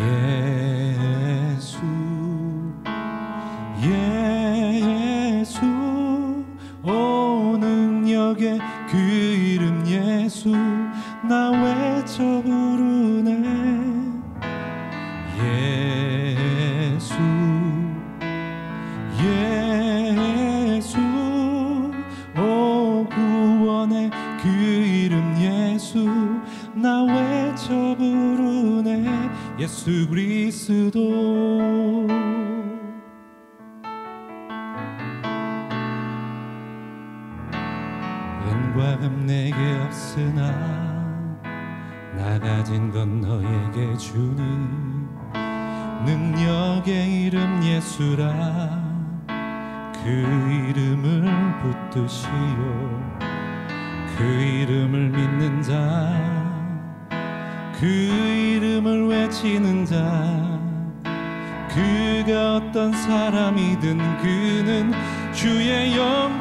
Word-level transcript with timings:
예 0.00 0.77
예수 29.88 30.06
그리스도. 30.10 32.08
금 39.00 39.26
내게 39.26 39.54
없으나 39.86 40.50
나 42.16 42.38
가진 42.38 42.90
건 42.90 43.20
너에게 43.20 43.96
주니. 43.96 44.42
능력의 46.04 47.22
이름 47.22 47.62
예수라. 47.62 48.82
그 50.02 50.08
이름을 50.08 51.22
붙드시오. 51.60 52.28
그 54.16 54.24
이름을 54.24 55.10
믿는 55.10 55.62
자 55.62 56.17
외치는 59.78 59.84
자. 59.86 60.58
그가 61.68 62.56
어떤 62.56 62.92
사람이든 62.92 63.98
그는 64.18 64.92
주의 65.32 65.96
영 65.96 66.37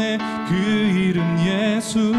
구원의 0.00 0.18
그 0.48 0.54
이름 0.54 1.38
예수 1.40 2.12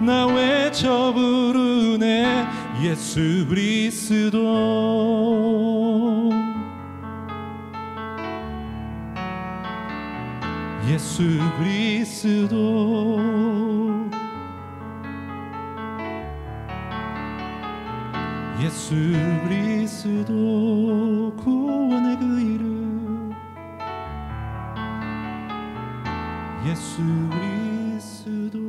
나 0.00 0.26
외쳐 0.26 1.12
부르네. 1.12 2.46
예수 2.82 3.46
그리스도. 3.46 4.38
예수 10.88 11.22
그리스도. 11.58 13.20
예수 18.62 18.94
그리스도 19.44 20.89
예수 26.70 27.02
그리스도 27.30 28.60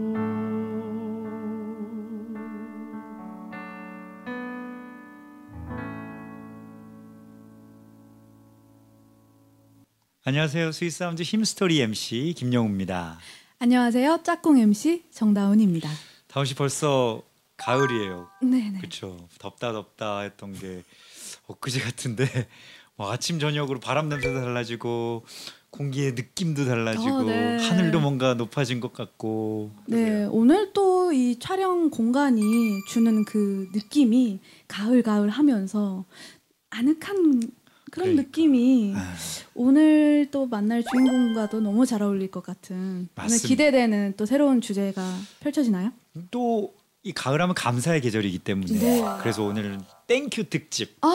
안녕하세요. 10.23 10.71
Sweet 10.71 10.97
Sounds 10.97 11.21
Hymnstory 11.21 11.79
MC 11.81 12.33
김영우입니다. 12.35 13.19
안녕하세요. 13.59 14.21
짝꿍 14.23 14.57
MC 14.57 15.03
정다운입니다. 15.11 15.87
다운 16.27 16.47
씨 16.47 16.55
벌써 16.55 17.21
가을이에요. 17.57 18.29
네네. 18.41 18.79
그렇죠. 18.79 19.27
덥다 19.37 19.73
덥다 19.73 20.21
했던 20.21 20.53
게 20.53 20.81
엊그제 21.45 21.81
같은데 21.81 22.25
뭐 22.97 23.11
아침 23.11 23.37
저녁으로 23.37 23.79
바람 23.79 24.09
냄새도 24.09 24.41
달라지고 24.41 25.23
공기의 25.71 26.13
느낌도 26.13 26.65
달라지고 26.65 27.15
어, 27.15 27.23
네. 27.23 27.57
하늘도 27.57 27.99
뭔가 28.01 28.33
높아진 28.33 28.79
것 28.79 28.93
같고 28.93 29.71
네. 29.87 30.25
오늘 30.29 30.71
또 30.73 30.91
이 31.11 31.37
촬영 31.39 31.89
공간이 31.89 32.41
주는 32.87 33.25
그 33.25 33.67
느낌이 33.73 34.39
가을 34.69 35.03
가을 35.03 35.29
하면서 35.29 36.05
아늑한 36.69 36.99
그런 37.01 37.51
그러니까. 37.91 38.21
느낌이 38.21 38.93
아, 38.95 39.13
오늘 39.53 40.29
또 40.31 40.45
만날 40.45 40.81
주인공과도 40.89 41.59
너무 41.59 41.85
잘 41.85 42.01
어울릴 42.01 42.31
것 42.31 42.43
같은 42.43 43.09
오늘. 43.13 43.49
기대되는 43.49 44.13
또 44.15 44.25
새로운 44.25 44.61
주제가 44.61 45.01
펼쳐지나요? 45.41 45.91
또 46.31 46.71
이 47.03 47.13
가을하면 47.13 47.55
감사의 47.55 47.99
계절이기 47.99 48.37
때문에 48.39 48.73
네. 48.79 49.03
그래서 49.21 49.41
오늘 49.43 49.79
thank 50.05 50.33
you 50.33 50.49
특집 50.51 50.97
아, 51.01 51.07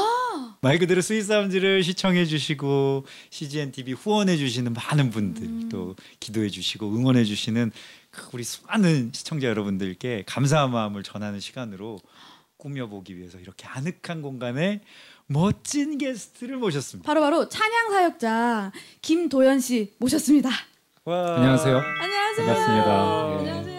말 0.67 0.81
그대로 0.81 1.01
Sweet 1.01 1.31
Sound를 1.31 1.85
시청해 1.85 2.25
주시고 2.25 3.05
CGN 3.31 3.71
TV 3.71 3.93
후원해 3.93 4.37
주시는 4.37 4.73
많은 4.73 5.11
분들 5.11 5.45
음. 5.45 5.69
또 5.71 5.95
기도해 6.19 6.49
주시고 6.49 6.89
응원해 6.89 7.23
주시는 7.23 7.71
그 8.11 8.31
우리 8.33 8.43
수많은 8.43 9.13
시청자 9.15 9.47
여러분들께 9.47 10.25
감사한 10.27 10.73
마음을 10.73 11.05
전하는 11.05 11.39
시간으로 11.39 12.01
꾸며보기 12.57 13.17
위해서 13.17 13.39
이렇게 13.39 13.65
아늑한 13.69 14.23
공간에 14.23 14.81
멋진 15.27 15.99
게스트를 15.99 16.57
모셨습니다. 16.57 17.07
바로 17.07 17.21
바로 17.21 17.49
찬양 17.49 17.91
사역자 17.91 18.73
김도현 19.03 19.61
씨 19.61 19.95
모셨습니다. 19.99 20.51
와. 21.05 21.37
안녕하세요. 21.37 21.77
안녕하세요. 21.77 22.47
반갑습니다. 22.47 23.31
예. 23.31 23.39
안녕하세요. 23.39 23.76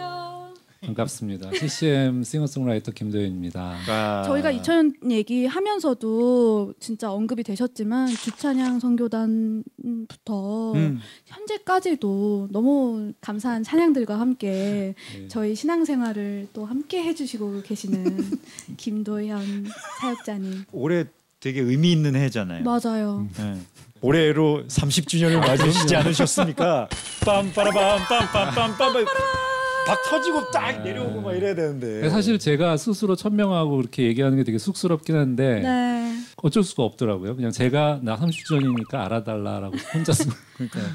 반갑습니다. 0.87 1.51
CCM 1.51 2.23
싱어송라이터 2.23 2.93
김도현입니다. 2.93 3.77
아. 3.87 4.23
저희가 4.25 4.53
2000년 4.53 5.11
얘기하면서도 5.11 6.75
진짜 6.79 7.11
언급이 7.11 7.43
되셨지만 7.43 8.07
주찬양 8.07 8.79
선교단부터 8.79 10.73
음. 10.73 10.99
현재까지도 11.25 12.47
너무 12.51 13.11
감사한 13.19 13.63
찬양들과 13.63 14.17
함께 14.17 14.95
네. 15.13 15.27
저희 15.27 15.55
신앙생활을 15.55 16.47
또 16.53 16.65
함께 16.65 17.03
해주시고 17.03 17.63
계시는 17.63 18.17
김도현 18.77 19.65
사역자님 19.99 20.65
올해 20.71 21.05
되게 21.41 21.59
의미 21.61 21.91
있는 21.91 22.15
해잖아요. 22.15 22.63
맞아요. 22.63 23.27
네. 23.37 23.59
올해로 23.99 24.63
30주년을 24.67 25.39
맞으시지 25.39 25.95
않으셨습니까? 25.95 26.87
빰빠라밤 27.21 27.97
빰빰빰빰 27.99 29.56
막 29.87 30.03
터지고 30.09 30.51
딱 30.51 30.83
내려오고 30.83 31.21
막 31.21 31.33
이래야 31.33 31.55
되는데 31.55 32.09
사실 32.09 32.37
제가 32.39 32.77
스스로 32.77 33.15
천명하고 33.15 33.77
그렇게 33.77 34.03
얘기하는 34.03 34.37
게 34.37 34.43
되게 34.43 34.57
쑥스럽긴 34.57 35.15
한데 35.15 35.61
네, 35.61 36.17
어쩔 36.37 36.63
수가 36.63 36.83
없더라고요. 36.83 37.35
그냥 37.35 37.51
제가 37.51 37.99
나 38.03 38.17
30주년이니까 38.17 38.95
알아달라라고 38.95 39.75
혼자서 39.93 40.29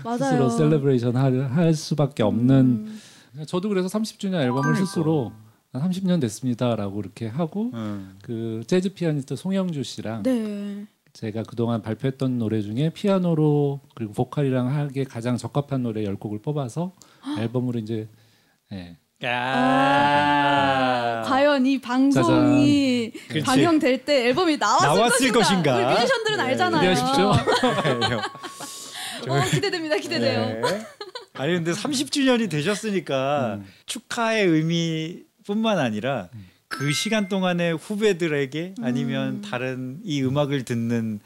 맞아요. 0.05 0.19
스스로 0.19 0.49
celebration 0.51 1.17
할, 1.17 1.41
할 1.51 1.75
수밖에 1.75 2.23
없는 2.23 2.55
음, 3.37 3.45
저도 3.47 3.69
그래서 3.69 3.89
30주년 3.89 4.35
앨범을 4.43 4.63
그러니까. 4.63 4.85
스스로 4.87 5.33
한 5.73 5.91
30년 5.91 6.21
됐습니다라고 6.21 7.01
이렇게 7.01 7.27
하고 7.29 7.71
음. 7.73 8.17
그 8.23 8.63
재즈 8.67 8.93
피아니스트 8.93 9.37
송영주 9.37 9.83
씨랑 9.85 10.23
네. 10.23 10.87
제가 11.15 11.43
그동안 11.43 11.83
발표했던 11.83 12.39
노래 12.39 12.61
중에 12.63 12.91
피아노로 12.91 13.81
그리고 13.95 14.13
보컬이랑 14.13 14.69
하기에 14.75 15.05
가장 15.05 15.37
적합한 15.37 15.83
노래 15.83 16.05
10곡을 16.05 16.43
뽑아서 16.43 16.93
앨범으로 17.39 17.79
이제 17.79 18.09
예. 18.73 18.97
아. 19.25 21.23
과연 21.27 21.65
이 21.67 21.81
방송이 21.81 23.13
그치. 23.29 23.45
방영될 23.45 24.05
때 24.05 24.27
앨범이 24.27 24.57
나왔을, 24.57 24.87
나왔을 24.89 25.33
것인가? 25.33 25.77
우리 25.77 25.85
뮤지션들은 25.95 26.37
네, 26.39 26.43
알잖아요. 26.43 26.95
기대하십시오. 26.95 27.33
어, 29.33 29.45
기대됩니다. 29.51 29.97
기대돼요. 29.97 30.61
네. 30.61 30.87
아니 31.35 31.55
근데 31.55 31.73
30주년이 31.73 32.51
되셨으니까 32.51 33.59
음. 33.61 33.67
축하의 33.87 34.47
의미뿐만 34.47 35.79
아니라 35.79 36.29
그 36.69 36.91
시간 36.93 37.29
동안에 37.29 37.73
후배들에게 37.73 38.75
아니면 38.83 39.37
음. 39.37 39.43
다른 39.43 40.01
이 40.05 40.23
음악을 40.23 40.65
듣는 40.65 41.21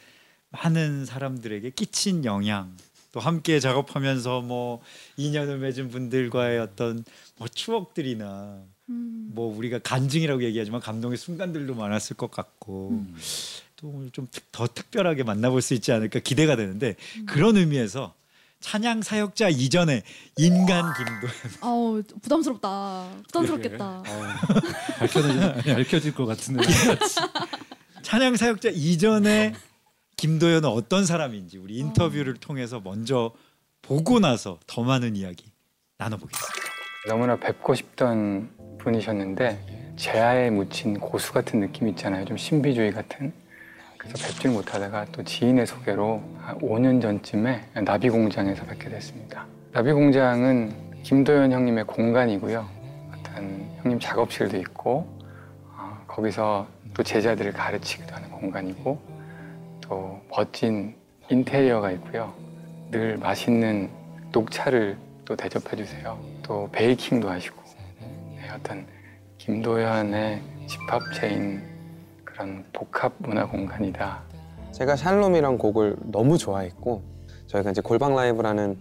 많은 0.50 1.06
사람들에게 1.06 1.70
끼친 1.70 2.24
영향 2.24 2.76
또 3.12 3.20
함께 3.20 3.60
작업하면서 3.60 4.42
뭐 4.42 4.82
인연을 5.16 5.58
맺은 5.58 5.88
분들과의 5.88 6.58
어떤 6.58 7.04
뭐 7.38 7.48
추억들이나 7.48 8.62
음. 8.88 9.30
뭐 9.34 9.54
우리가 9.56 9.78
간증이라고 9.80 10.42
얘기하지만 10.44 10.80
감동의 10.80 11.18
순간들도 11.18 11.74
많았을 11.74 12.16
것 12.16 12.30
같고 12.30 12.90
음. 12.90 13.16
또좀 13.76 14.28
더 14.52 14.66
특별하게 14.66 15.22
만나볼 15.22 15.60
수 15.60 15.74
있지 15.74 15.92
않을까 15.92 16.20
기대가 16.20 16.56
되는데 16.56 16.96
그런 17.26 17.56
의미에서 17.56 18.14
찬양 18.60 19.02
사역자 19.02 19.50
이전에 19.50 20.02
인간 20.38 20.92
김도현 20.96 21.32
아우 21.60 22.02
부담스럽다. 22.22 23.10
부담스럽겠다. 23.24 24.02
밝혀질, 24.98 25.40
밝혀질 25.76 26.14
것 26.14 26.24
같은데 26.26 26.62
찬양 28.02 28.36
사역자 28.36 28.70
이전에 28.70 29.54
김도현은 30.16 30.68
어떤 30.68 31.04
사람인지 31.04 31.58
우리 31.58 31.76
인터뷰를 31.76 32.34
통해서 32.34 32.80
먼저 32.80 33.34
보고 33.82 34.18
나서 34.20 34.58
더 34.66 34.82
많은 34.82 35.16
이야기 35.16 35.44
나눠보겠습니다. 35.98 36.85
너무나 37.06 37.36
뵙고 37.36 37.74
싶던 37.74 38.50
분이셨는데 38.78 39.94
제아에 39.94 40.50
묻힌 40.50 40.98
고수 40.98 41.32
같은 41.32 41.60
느낌 41.60 41.86
있잖아요. 41.88 42.24
좀 42.24 42.36
신비주의 42.36 42.92
같은. 42.92 43.32
그래서 43.96 44.26
뵙질 44.26 44.50
못하다가 44.50 45.06
또 45.12 45.22
지인의 45.22 45.66
소개로 45.66 46.20
한 46.40 46.58
5년 46.58 47.00
전쯤에 47.00 47.62
나비공장에서 47.84 48.64
뵙게 48.64 48.88
됐습니다. 48.88 49.46
나비공장은 49.72 51.02
김도현 51.04 51.52
형님의 51.52 51.84
공간이고요. 51.84 52.66
어떤 53.12 53.70
형님 53.82 54.00
작업실도 54.00 54.56
있고 54.58 55.06
어, 55.76 55.98
거기서 56.08 56.66
또 56.92 57.04
제자들을 57.04 57.52
가르치기도 57.52 58.14
하는 58.16 58.30
공간이고 58.30 59.00
또 59.80 60.20
멋진 60.28 60.96
인테리어가 61.30 61.92
있고요. 61.92 62.34
늘 62.90 63.16
맛있는 63.16 63.90
녹차를 64.32 65.05
또 65.26 65.36
대접해 65.36 65.76
주세요. 65.76 66.18
또 66.42 66.68
베이킹도 66.72 67.28
하시고 67.28 67.60
네, 68.36 68.48
어떤 68.54 68.86
김도현의 69.36 70.40
집합체인 70.66 71.62
그런 72.24 72.64
복합 72.72 73.12
문화 73.18 73.46
공간이다. 73.46 74.22
제가 74.72 74.96
샬롬이란 74.96 75.58
곡을 75.58 75.96
너무 76.04 76.38
좋아했고 76.38 77.02
저희가 77.48 77.70
이제 77.72 77.82
골방 77.82 78.14
라이브라는 78.14 78.78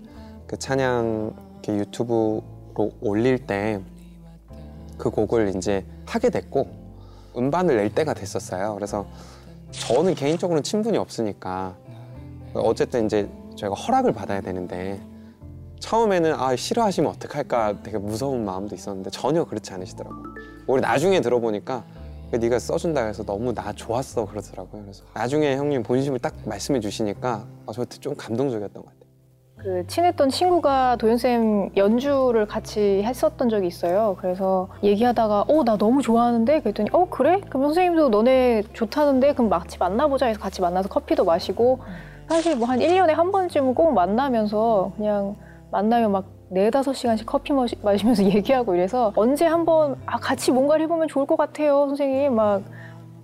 그 0.48 0.58
찬양 0.58 1.36
유튜브로 1.68 2.42
올릴 3.02 3.40
때 3.46 3.82
그 4.98 5.10
곡을 5.10 5.56
이제 5.56 5.86
하게 6.06 6.30
됐고 6.30 6.68
음반을 7.38 7.78
낼 7.78 7.94
때가 7.94 8.14
됐었어요. 8.14 8.76
그래서 8.76 9.06
저는 9.72 10.16
개인적으로는 10.16 10.64
친분이 10.64 10.98
없으니까 10.98 11.76
어쨌든 12.54 13.06
이제 13.06 13.30
저희가 13.58 13.76
허락을 13.76 14.14
받아야 14.14 14.40
되는데 14.42 15.02
처음에는 15.90 16.34
아 16.34 16.56
싫어하시면 16.56 17.12
어떡할까 17.12 17.84
되게 17.84 18.00
무서운 18.00 18.44
마음도 18.44 18.74
있었는데 18.74 19.12
전혀 19.12 19.44
그렇지 19.44 19.72
않으시더라고요. 19.72 20.24
오히려 20.66 20.88
나중에 20.88 21.22
들어보니까 21.22 21.84
네가 22.32 22.58
써준다 22.58 23.06
해서 23.06 23.24
너무 23.24 23.54
나 23.54 23.72
좋았어 23.72 24.26
그러더라고요. 24.26 24.82
그래서 24.82 25.04
나중에 25.14 25.56
형님 25.56 25.84
본심을 25.84 26.18
딱 26.20 26.34
말씀해 26.46 26.80
주시니까 26.80 27.46
아, 27.68 27.72
저한테 27.72 28.00
좀 28.00 28.16
감동적이었던 28.16 28.84
것 28.84 28.90
같아요. 28.90 29.06
그 29.58 29.88
친했던 29.88 30.30
친구가 30.30 30.96
도현쌤 30.96 31.70
연주를 31.78 32.48
같이 32.48 33.04
했었던 33.04 33.48
적이 33.50 33.68
있어요. 33.68 34.18
그래서 34.20 34.68
얘기하다가 34.82 35.46
어 35.48 35.64
나 35.64 35.78
너무 35.78 36.02
좋아하는데 36.02 36.62
그랬더니 36.62 36.90
어 36.94 37.08
그래? 37.12 37.42
그럼 37.48 37.66
선생님도 37.66 38.10
너네 38.10 38.64
좋다는데 38.74 39.34
그럼 39.34 39.52
같이 39.52 39.78
만나보자 39.78 40.26
해서 40.26 40.40
같이 40.40 40.62
만나서 40.62 40.90
커피도 40.90 41.26
마시고 41.26 41.78
사실 42.28 42.56
뭐한 42.56 42.80
1년에 42.80 43.10
한 43.14 43.32
번쯤은 43.32 43.76
꼭 43.76 43.94
만나면서 43.94 44.94
그냥 44.98 45.36
만나면 45.76 46.12
막 46.12 46.26
네다섯 46.50 46.96
시간씩 46.96 47.26
커피 47.26 47.54
마시, 47.54 47.76
마시면서 47.84 48.24
얘기하고 48.32 48.76
이래서 48.76 49.12
언제 49.16 49.46
한번 49.46 49.96
아 50.06 50.18
같이 50.18 50.52
뭔가를 50.52 50.84
해보면 50.86 51.08
좋을 51.08 51.26
것 51.26 51.36
같아요 51.38 51.88
선생님 51.88 52.36
막 52.36 52.62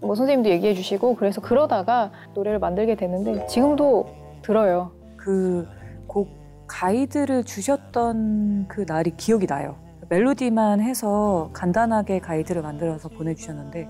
뭐 0.01 0.15
선생님도 0.15 0.49
얘기해 0.49 0.73
주시고 0.73 1.15
그래서 1.15 1.41
그러다가 1.41 2.11
노래를 2.33 2.57
만들게 2.59 2.95
됐는데 2.95 3.45
지금도 3.47 4.07
들어요. 4.41 4.91
그 5.15 5.67
곡 6.07 6.27
가이드를 6.67 7.45
주셨던 7.45 8.67
그 8.67 8.83
날이 8.85 9.11
기억이 9.15 9.47
나요. 9.47 9.77
멜로디만 10.09 10.81
해서 10.81 11.49
간단하게 11.53 12.19
가이드를 12.19 12.61
만들어서 12.61 13.07
보내주셨는데 13.07 13.87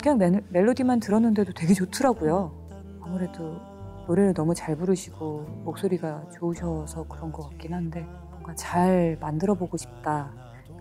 그냥 0.00 0.18
멜, 0.18 0.40
멜로디만 0.50 1.00
들었는데도 1.00 1.52
되게 1.52 1.74
좋더라고요. 1.74 2.52
아무래도 3.00 3.56
노래를 4.08 4.32
너무 4.32 4.54
잘 4.54 4.74
부르시고 4.74 5.44
목소리가 5.64 6.22
좋으셔서 6.38 7.06
그런 7.08 7.30
것 7.30 7.50
같긴 7.50 7.74
한데 7.74 8.06
뭔가 8.30 8.54
잘 8.54 9.18
만들어 9.20 9.52
보고 9.54 9.76
싶다. 9.76 10.32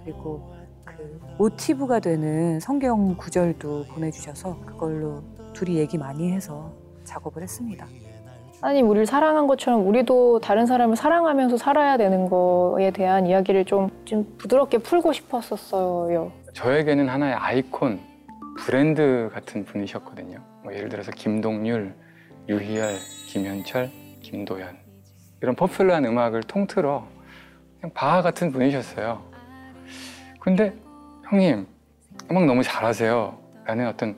그리고 0.01 0.53
그 0.85 1.19
모티브가 1.37 1.99
되는 1.99 2.61
성경 2.61 3.17
구절도 3.17 3.87
보내주셔서 3.89 4.61
그걸로 4.65 5.23
둘이 5.51 5.75
얘기 5.75 5.97
많이 5.97 6.31
해서 6.31 6.71
작업을 7.03 7.43
했습니다. 7.43 7.85
하나님 8.61 8.89
우리를 8.89 9.05
사랑한 9.05 9.45
것처럼 9.45 9.85
우리도 9.85 10.39
다른 10.39 10.65
사람을 10.65 10.95
사랑하면서 10.95 11.57
살아야 11.57 11.97
되는 11.97 12.29
거에 12.29 12.91
대한 12.91 13.27
이야기를 13.27 13.65
좀, 13.65 13.89
좀 14.05 14.35
부드럽게 14.37 14.77
풀고 14.77 15.11
싶었었어요. 15.11 16.31
저에게는 16.53 17.09
하나의 17.09 17.33
아이콘, 17.33 17.99
브랜드 18.57 19.29
같은 19.33 19.65
분이셨거든요. 19.65 20.39
뭐 20.63 20.73
예를 20.73 20.87
들어서 20.89 21.11
김동률, 21.11 21.93
유희열, 22.49 22.95
김현철, 23.37 23.91
김도현 24.21 24.75
이런 25.41 25.55
퍼퓰러한 25.55 26.05
음악을 26.05 26.41
통틀어 26.43 27.07
그냥 27.79 27.93
바하 27.93 28.21
같은 28.23 28.51
분이셨어요. 28.51 29.21
근데 30.39 30.73
형님 31.29 31.67
음악 32.31 32.45
너무 32.45 32.63
잘하세요. 32.63 33.37
라는 33.65 33.87
어떤 33.87 34.17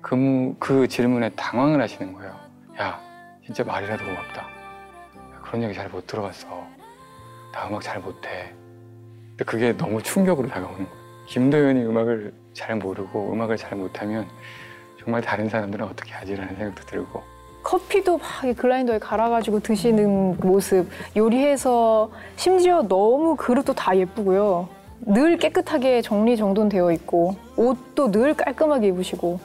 그, 0.00 0.14
무- 0.14 0.54
그 0.60 0.86
질문에 0.86 1.30
당황을 1.30 1.80
하시는 1.80 2.12
거예요. 2.12 2.38
야 2.78 3.00
진짜 3.44 3.64
말이라도 3.64 4.04
고맙다. 4.04 4.46
그런 5.42 5.62
얘기 5.64 5.74
잘 5.74 5.88
못 5.88 6.06
들어봤어. 6.06 6.46
나 7.52 7.68
음악 7.68 7.82
잘 7.82 7.98
못해. 8.00 8.52
근데 9.30 9.44
그게 9.44 9.76
너무 9.76 10.00
충격으로 10.02 10.48
다가오는 10.48 10.84
거예요. 10.84 11.04
김도현이 11.26 11.84
음악을 11.86 12.32
잘 12.52 12.76
모르고 12.76 13.32
음악을 13.32 13.56
잘 13.56 13.76
못하면 13.76 14.28
정말 15.00 15.22
다른 15.22 15.48
사람들은 15.48 15.84
어떻게 15.86 16.12
하지라는 16.14 16.54
생각도 16.56 16.84
들고 16.86 17.22
커피도 17.64 18.18
막이 18.18 18.54
글라인더에 18.54 18.98
갈아가지고 18.98 19.60
드시는 19.60 20.36
모습, 20.38 20.86
요리해서 21.16 22.10
심지어 22.36 22.82
너무 22.82 23.34
그릇도 23.36 23.72
다 23.72 23.96
예쁘고요. 23.96 24.68
늘 25.06 25.38
깨끗하게 25.38 26.02
정리정돈되어 26.02 26.92
있고 26.92 27.36
옷도 27.56 28.10
늘 28.10 28.34
깔끔하게 28.34 28.88
입으시고 28.88 29.40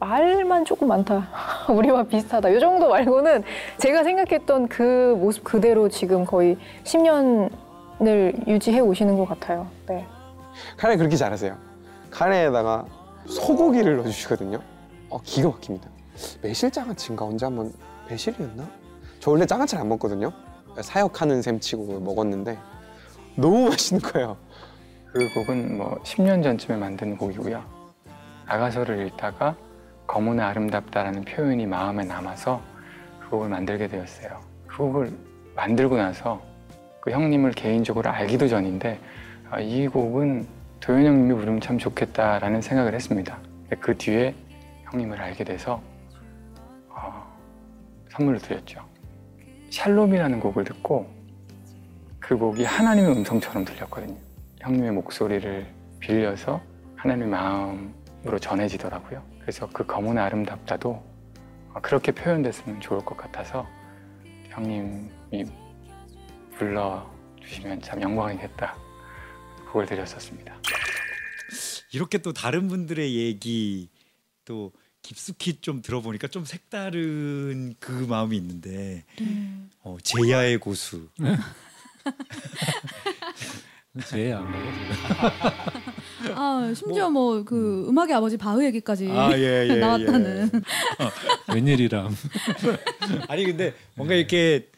말만 0.00 0.64
조금 0.64 0.88
많다. 0.88 1.28
우리와 1.72 2.02
비슷하다. 2.02 2.50
이 2.50 2.60
정도 2.60 2.88
말고는 2.90 3.42
제가 3.78 4.04
생각했던 4.04 4.68
그 4.68 5.16
모습 5.18 5.44
그대로 5.44 5.88
지금 5.88 6.24
거의 6.24 6.58
10년을 6.82 8.46
유지해 8.46 8.80
오시는 8.80 9.16
것 9.16 9.26
같아요. 9.26 9.68
네. 9.88 10.04
카레 10.76 10.96
그렇게 10.96 11.16
잘하세요. 11.16 11.56
카레에다가 12.10 12.84
소고기를 13.26 13.96
넣어주시거든요. 13.96 14.60
어, 15.10 15.20
기가 15.22 15.48
막힙니다. 15.48 15.93
매실장아찌인가 16.42 17.24
언제 17.24 17.46
한번 17.46 17.72
매실이었나? 18.08 18.68
저 19.20 19.30
원래 19.30 19.46
장아찌를 19.46 19.80
안 19.80 19.88
먹거든요. 19.88 20.32
사역하는 20.80 21.42
셈 21.42 21.60
치고 21.60 22.00
먹었는데 22.00 22.58
너무 23.36 23.68
맛있는 23.70 24.02
거예요. 24.02 24.36
그 25.12 25.32
곡은 25.32 25.78
뭐 25.78 25.98
10년 26.02 26.42
전쯤에 26.42 26.76
만든 26.76 27.16
곡이고요. 27.16 27.62
아가서를 28.46 29.06
읽다가 29.06 29.56
검은 30.06 30.40
아름답다라는 30.40 31.24
표현이 31.24 31.66
마음에 31.66 32.04
남아서 32.04 32.60
그 33.20 33.30
곡을 33.30 33.48
만들게 33.48 33.88
되었어요. 33.88 34.40
그 34.66 34.78
곡을 34.78 35.12
만들고 35.54 35.96
나서 35.96 36.42
그 37.00 37.10
형님을 37.10 37.52
개인적으로 37.52 38.10
알기도 38.10 38.48
전인데 38.48 38.98
아, 39.50 39.60
이 39.60 39.86
곡은 39.86 40.46
도현 40.80 41.06
형님이 41.06 41.34
부르면 41.34 41.60
참 41.60 41.78
좋겠다라는 41.78 42.60
생각을 42.60 42.94
했습니다. 42.94 43.38
그 43.80 43.96
뒤에 43.96 44.34
형님을 44.90 45.20
알게 45.20 45.44
돼서 45.44 45.74
어, 45.74 45.93
선물을 48.14 48.40
드렸죠. 48.40 48.88
샬롬이라는 49.70 50.40
곡을 50.40 50.64
듣고 50.64 51.12
그 52.20 52.36
곡이 52.36 52.64
하나님의 52.64 53.12
음성처럼 53.12 53.64
들렸거든요. 53.64 54.16
형님의 54.60 54.92
목소리를 54.92 55.66
빌려서 55.98 56.62
하나님의 56.96 57.28
마음으로 57.28 58.38
전해지더라고요. 58.40 59.22
그래서 59.40 59.68
그 59.72 59.84
검은 59.84 60.16
아름답다도 60.16 60.90
어, 61.74 61.80
그렇게 61.82 62.12
표현됐으면 62.12 62.80
좋을 62.80 63.04
것 63.04 63.16
같아서 63.16 63.66
형님이 64.50 65.44
불러주시면 66.56 67.82
참 67.82 68.00
영광이겠다. 68.00 68.76
그걸 69.66 69.86
드렸었습니다. 69.86 70.54
이렇게 71.92 72.18
또 72.18 72.32
다른 72.32 72.68
분들의 72.68 73.16
얘기 73.16 73.90
또 74.44 74.72
깊숙이 75.14 75.60
좀 75.60 75.82
들어보니까 75.82 76.28
좀 76.28 76.44
색다른 76.46 77.74
그 77.78 77.92
마음이 77.92 78.36
있는데 78.38 79.04
어, 79.82 79.98
제야의 80.02 80.56
고수 80.58 81.08
먹어. 83.92 84.48
아 86.34 86.72
심지어 86.74 87.10
뭐그 87.10 87.86
음악의 87.88 88.14
아버지 88.14 88.36
바흐 88.38 88.64
얘기까지 88.64 89.08
아, 89.10 89.30
예, 89.38 89.68
예, 89.70 89.74
나왔다는. 89.76 90.50
웬일이람. 91.52 92.16
아니 93.28 93.44
근데 93.44 93.74
뭔가 93.94 94.14
이렇게 94.14 94.68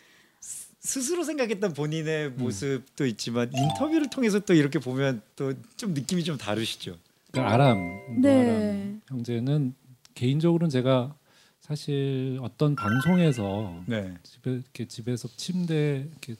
스- 0.41 0.69
스스로 0.81 1.23
생각했던 1.25 1.73
본인의 1.73 2.31
모습도 2.31 3.07
있지만 3.07 3.51
인터뷰를 3.55 4.11
통해서 4.11 4.41
또 4.41 4.55
이렇게 4.55 4.79
보면 4.81 5.23
또 5.37 5.53
좀 5.77 5.95
느낌이 5.95 6.25
좀 6.25 6.37
다르시죠. 6.37 6.97
그러니까 7.31 7.55
아람, 7.55 7.79
네. 8.21 8.33
노아람 8.45 9.03
형제는 9.09 9.75
개인적으로는 10.17 10.71
제가 10.71 11.15
사실 11.61 12.39
어떤 12.43 12.75
방송에서 12.75 13.83
네. 13.87 14.15
집에 14.25 14.51
이렇게 14.53 14.89
집에서 14.89 15.29
침대 15.37 16.09
이렇게 16.11 16.35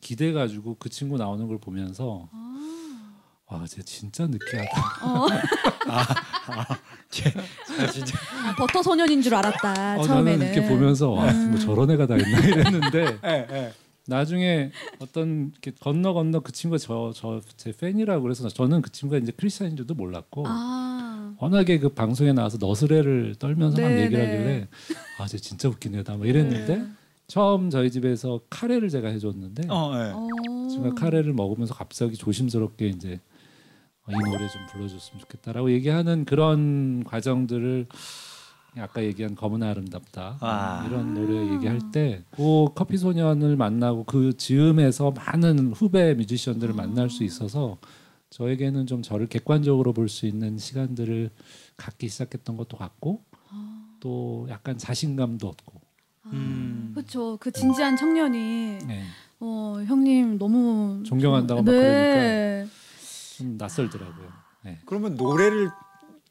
기대 0.00 0.32
가지고 0.32 0.76
그 0.78 0.88
친구 0.88 1.16
나오는 1.16 1.46
걸 1.46 1.58
보면서 1.58 2.28
와, 3.46 3.66
쟤 3.66 3.82
진짜 3.82 4.26
느끼하다. 4.26 5.06
어, 5.06 5.26
아, 5.88 6.64
진짜 7.90 8.18
아, 8.46 8.54
버터 8.56 8.82
소년인 8.82 9.20
줄 9.20 9.34
알았다 9.34 9.98
어, 9.98 10.02
처음에는. 10.04 10.38
나는 10.38 10.54
이렇게 10.54 10.68
보면서 10.68 11.10
와, 11.10 11.30
뭐 11.30 11.58
저런 11.58 11.90
애가 11.90 12.06
다 12.06 12.16
있나 12.16 12.38
이랬는데 12.38 13.18
예, 13.24 13.46
예. 13.50 13.72
나중에 14.06 14.70
어떤 14.98 15.52
이렇게 15.52 15.70
건너 15.80 16.12
건너 16.12 16.40
그 16.40 16.50
친구가 16.52 16.78
저 16.78 17.12
저 17.14 17.40
제 17.56 17.72
팬이라고 17.72 18.22
그래서 18.22 18.48
저는 18.48 18.82
그 18.82 18.90
친구가 18.90 19.18
이제 19.18 19.32
크리스찬인 19.36 19.76
줄도 19.76 19.94
몰랐고 19.94 20.44
아, 20.46 21.34
워낙에 21.38 21.78
그 21.78 21.88
방송에 21.90 22.32
나와서 22.32 22.58
너스레를 22.60 23.36
떨면서 23.38 23.80
막 23.80 23.88
네, 23.88 24.02
얘기를 24.04 24.24
네. 24.24 24.30
하길래 24.30 24.68
아, 25.18 25.26
쟤 25.26 25.38
진짜 25.38 25.68
웃긴 25.68 25.94
애다. 25.94 26.16
뭐 26.16 26.26
이랬는데 26.26 26.84
처음 27.28 27.70
저희 27.70 27.90
집에서 27.90 28.40
카레를 28.50 28.88
제가 28.88 29.08
해줬는데 29.08 29.68
어, 29.70 29.92
예. 29.94 30.12
어. 30.14 30.68
제가 30.68 30.94
카레를 30.94 31.32
먹으면서 31.32 31.74
갑자기 31.74 32.16
조심스럽게 32.16 32.88
이제 32.88 33.20
어, 34.04 34.10
이 34.10 34.14
노래 34.30 34.48
좀 34.48 34.66
불러줬으면 34.72 35.20
좋겠다라고 35.20 35.70
얘기하는 35.72 36.24
그런 36.24 37.04
과정들을 37.04 37.86
아까 38.78 39.02
얘기한 39.04 39.34
검은 39.34 39.62
아름답다 39.62 40.38
아. 40.40 40.84
이런 40.88 41.12
노래 41.12 41.54
얘기할 41.54 41.78
때그 41.92 42.68
커피 42.74 42.96
소년을 42.96 43.56
만나고 43.56 44.04
그 44.04 44.34
즈음에서 44.36 45.10
많은 45.10 45.72
후배 45.72 46.14
뮤지션들을 46.14 46.74
만날 46.74 47.10
수 47.10 47.22
있어서 47.24 47.76
저에게는 48.30 48.86
좀 48.86 49.02
저를 49.02 49.26
객관적으로 49.26 49.92
볼 49.92 50.08
수 50.08 50.26
있는 50.26 50.56
시간들을 50.56 51.30
갖기 51.76 52.08
시작했던 52.08 52.56
것도 52.56 52.78
같고 52.78 53.22
또 54.00 54.46
약간 54.48 54.78
자신감도 54.78 55.48
얻고 55.48 55.80
음. 56.32 56.92
그렇죠. 56.94 57.36
그 57.38 57.50
진지한 57.52 57.96
청년이 57.96 58.78
네, 58.86 59.04
어, 59.40 59.82
형님 59.86 60.38
너무 60.38 61.02
존경한다고 61.04 61.62
막 61.62 61.72
네. 61.72 62.66
좀 63.36 63.56
낯설더라고요. 63.58 64.28
네. 64.64 64.78
그러면 64.86 65.16
노래를 65.16 65.70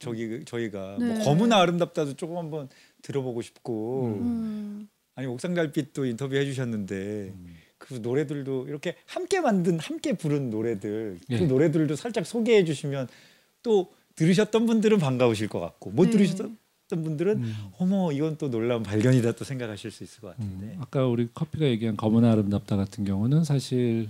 저기 0.02 0.44
저희가 0.46 0.98
네. 1.00 1.06
뭐 1.06 1.24
검은 1.24 1.54
아름답다도 1.54 2.16
조금 2.16 2.38
한번 2.38 2.68
들어보고 3.02 3.42
싶고 3.42 4.06
음. 4.08 4.90
아니 5.16 5.28
옥상달빛도 5.28 6.06
인터뷰 6.06 6.36
해 6.36 6.46
주셨는데 6.46 7.34
그 7.78 7.96
노래들도 7.96 8.68
이렇게 8.68 8.96
함께 9.06 9.40
만든 9.40 9.80
함께 9.80 10.14
부른 10.14 10.50
노래들 10.50 11.20
그 11.28 11.34
예. 11.34 11.40
노래들도 11.46 11.96
살짝 11.96 12.26
소개해 12.26 12.64
주시면 12.66 13.08
또 13.64 13.92
들으셨던 14.16 14.66
분들은 14.66 14.98
반가우실 14.98 15.48
것 15.48 15.60
같고 15.60 15.92
못 15.92 16.06
네. 16.06 16.12
들으셨던 16.12 16.58
분들은 16.90 17.44
음. 17.44 17.56
어머 17.78 18.12
이건 18.12 18.38
또 18.38 18.50
놀라운 18.50 18.84
발견이다 18.84 19.34
또 19.34 19.46
생각하실 19.46 19.92
수 19.92 20.04
있을 20.04 20.22
것 20.22 20.28
음, 20.28 20.32
같은데 20.32 20.78
아까 20.80 21.06
우리 21.06 21.30
커피가 21.34 21.66
얘기한 21.66 21.98
검은 21.98 22.26
아름답다 22.26 22.76
같은 22.76 23.06
경우는 23.06 23.44
사실 23.44 24.10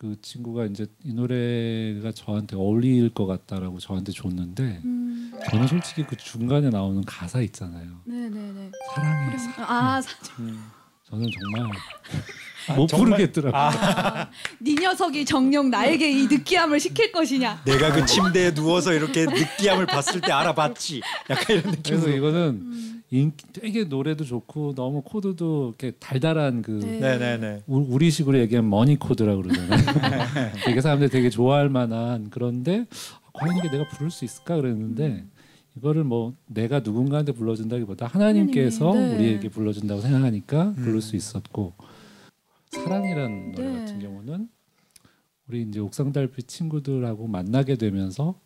그 0.00 0.14
친구가 0.22 0.66
이제 0.66 0.86
이 1.04 1.12
노래가 1.12 2.12
저한테 2.12 2.54
어울릴 2.54 3.10
것 3.10 3.26
같다라고 3.26 3.80
저한테 3.80 4.12
줬는데 4.12 4.80
음. 4.84 5.32
저는 5.50 5.66
솔직히 5.66 6.04
그 6.04 6.16
중간에 6.16 6.70
나오는 6.70 7.02
가사 7.04 7.40
있잖아요. 7.42 8.00
네네네. 8.04 8.70
사랑해. 8.94 9.38
사- 9.38 9.52
아, 9.66 10.00
사- 10.00 10.10
저는 11.08 11.26
정말 11.32 11.72
못 12.76 12.86
정말? 12.86 13.10
부르겠더라고요. 13.16 14.26
네 14.60 14.74
녀석이 14.74 15.24
정녕 15.24 15.68
나에게 15.68 16.08
이 16.12 16.26
느끼함을 16.28 16.78
시킬 16.78 17.10
것이냐. 17.10 17.62
내가 17.64 17.92
그 17.92 18.06
침대에 18.06 18.54
누워서 18.54 18.92
이렇게 18.92 19.24
느끼함을 19.26 19.86
봤을 19.86 20.20
때 20.20 20.30
알아봤지 20.30 21.00
약간 21.28 21.56
이런 21.56 21.62
그래서 21.82 22.06
느낌으로 22.06 22.16
이거는 22.16 22.48
음. 22.62 22.97
인기, 23.10 23.46
되게 23.54 23.84
노래도 23.84 24.24
좋고 24.24 24.74
너무 24.74 25.00
코드도 25.02 25.74
이렇게 25.78 25.96
달달한 25.98 26.60
그 26.62 26.72
네. 26.82 27.00
네네네 27.00 27.62
우- 27.66 27.86
우리식으로 27.94 28.38
얘기하면 28.40 28.68
머니 28.70 28.96
코드라고 28.98 29.42
그러잖아요. 29.42 29.78
되게 30.66 30.80
사람들이 30.82 31.10
되게 31.10 31.30
좋아할 31.30 31.70
만한 31.70 32.28
그런데 32.30 32.86
과연 33.32 33.56
이게 33.56 33.70
내가 33.70 33.88
부를 33.88 34.10
수 34.10 34.24
있을까 34.26 34.56
그랬는데 34.56 35.24
이거를 35.76 36.04
뭐 36.04 36.34
내가 36.46 36.80
누군가한테 36.80 37.32
불러준다기보다 37.32 38.06
하나님께서 38.08 38.92
네. 38.92 39.14
우리에게 39.14 39.48
불러준다고 39.48 40.00
생각하니까 40.02 40.72
부를 40.74 40.94
음. 40.96 41.00
수 41.00 41.16
있었고 41.16 41.72
사랑이라는 42.72 43.52
노래 43.52 43.68
네. 43.72 43.78
같은 43.78 44.00
경우는 44.00 44.48
우리 45.48 45.62
이제 45.62 45.80
옥상 45.80 46.12
달빛 46.12 46.46
친구들하고 46.46 47.26
만나게 47.26 47.76
되면서 47.76 48.38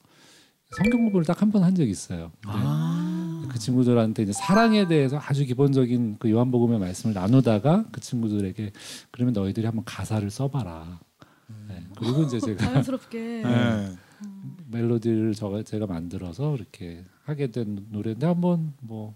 성경 0.76 1.00
공부를 1.02 1.26
딱 1.26 1.42
한 1.42 1.50
번 1.50 1.64
한 1.64 1.74
적이 1.74 1.90
있어요. 1.90 2.30
아. 2.46 2.91
그 3.52 3.58
친구들한테 3.58 4.22
이제 4.22 4.32
사랑에 4.32 4.88
대해서 4.88 5.18
아주 5.22 5.44
기본적인 5.44 6.16
그 6.18 6.30
요한복음의 6.30 6.78
말씀을 6.78 7.14
나누다가 7.14 7.84
그 7.92 8.00
친구들에게 8.00 8.72
그러면 9.10 9.34
너희들이 9.34 9.66
한번 9.66 9.84
가사를 9.84 10.28
써봐라. 10.30 11.00
네. 11.68 11.86
그리고 11.98 12.22
이제 12.22 12.40
제가 12.40 12.64
자연스럽게. 12.64 13.18
네. 13.18 13.92
멜로디를 14.70 15.34
저 15.34 15.62
제가 15.62 15.86
만들어서 15.86 16.54
이렇게 16.56 17.04
하게 17.24 17.50
된 17.50 17.86
노래인데 17.90 18.26
한번 18.26 18.72
뭐 18.80 19.14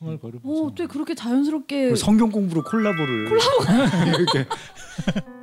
흥얼거려 0.00 0.40
보죠. 0.40 0.48
오, 0.48 0.66
어떻게 0.66 0.86
그렇게 0.86 1.14
자연스럽게 1.14 1.94
성경 1.94 2.30
공부로 2.30 2.64
콜라보를 2.64 3.28
콜라보 3.28 4.18
이렇게 4.18 4.46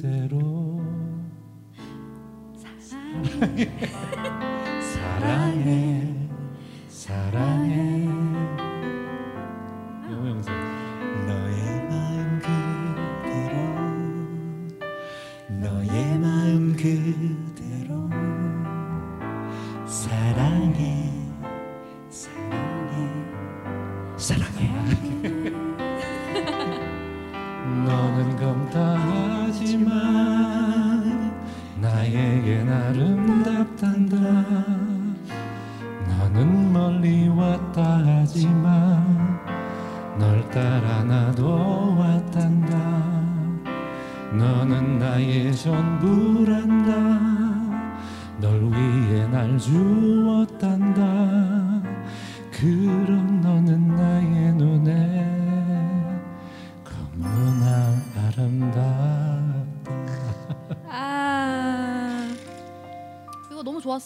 그대로. 0.00 0.80
사랑해. 4.94 6.14
사랑해. 6.88 7.80
영호 7.80 7.89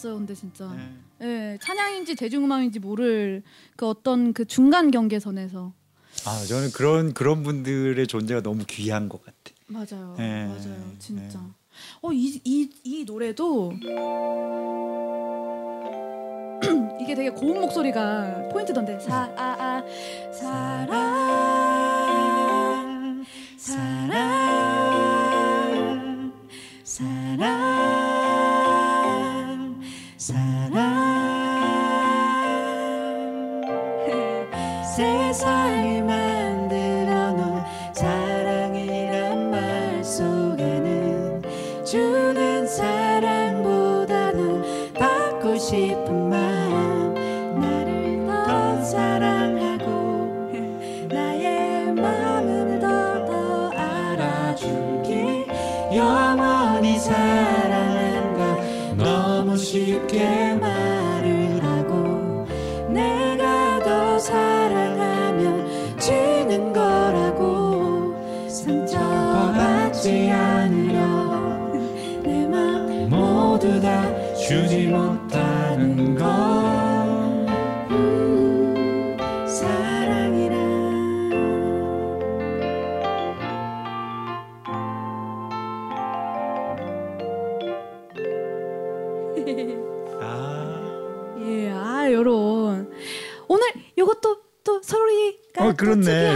좋았어요. 0.05 0.15
근데 0.17 0.33
진짜 0.35 0.71
예, 1.21 1.57
찬양인지 1.61 2.15
대중음악인지 2.15 2.79
모를 2.79 3.43
그 3.75 3.87
어떤 3.87 4.33
그 4.33 4.45
중간 4.45 4.91
경계선에서 4.91 5.73
아 6.25 6.45
저는 6.47 6.71
그런 6.71 7.13
그런 7.13 7.43
분들의 7.43 8.05
존재가 8.07 8.41
너무 8.41 8.63
귀한 8.67 9.09
것 9.09 9.23
같아. 9.25 9.35
맞아요, 9.67 10.15
예, 10.19 10.45
맞아요, 10.45 10.91
진짜. 10.99 11.39
예. 11.39 11.49
어이 12.01 12.39
이 12.45 12.69
이 12.85 13.03
노래도 13.05 13.73
이게 17.01 17.13
되게 17.15 17.29
고운 17.29 17.59
목소리가 17.61 18.47
포인트던데 18.51 18.99
사아 18.99 19.83
사랑 20.31 21.54
세상을 34.95 36.03
만 36.03 36.24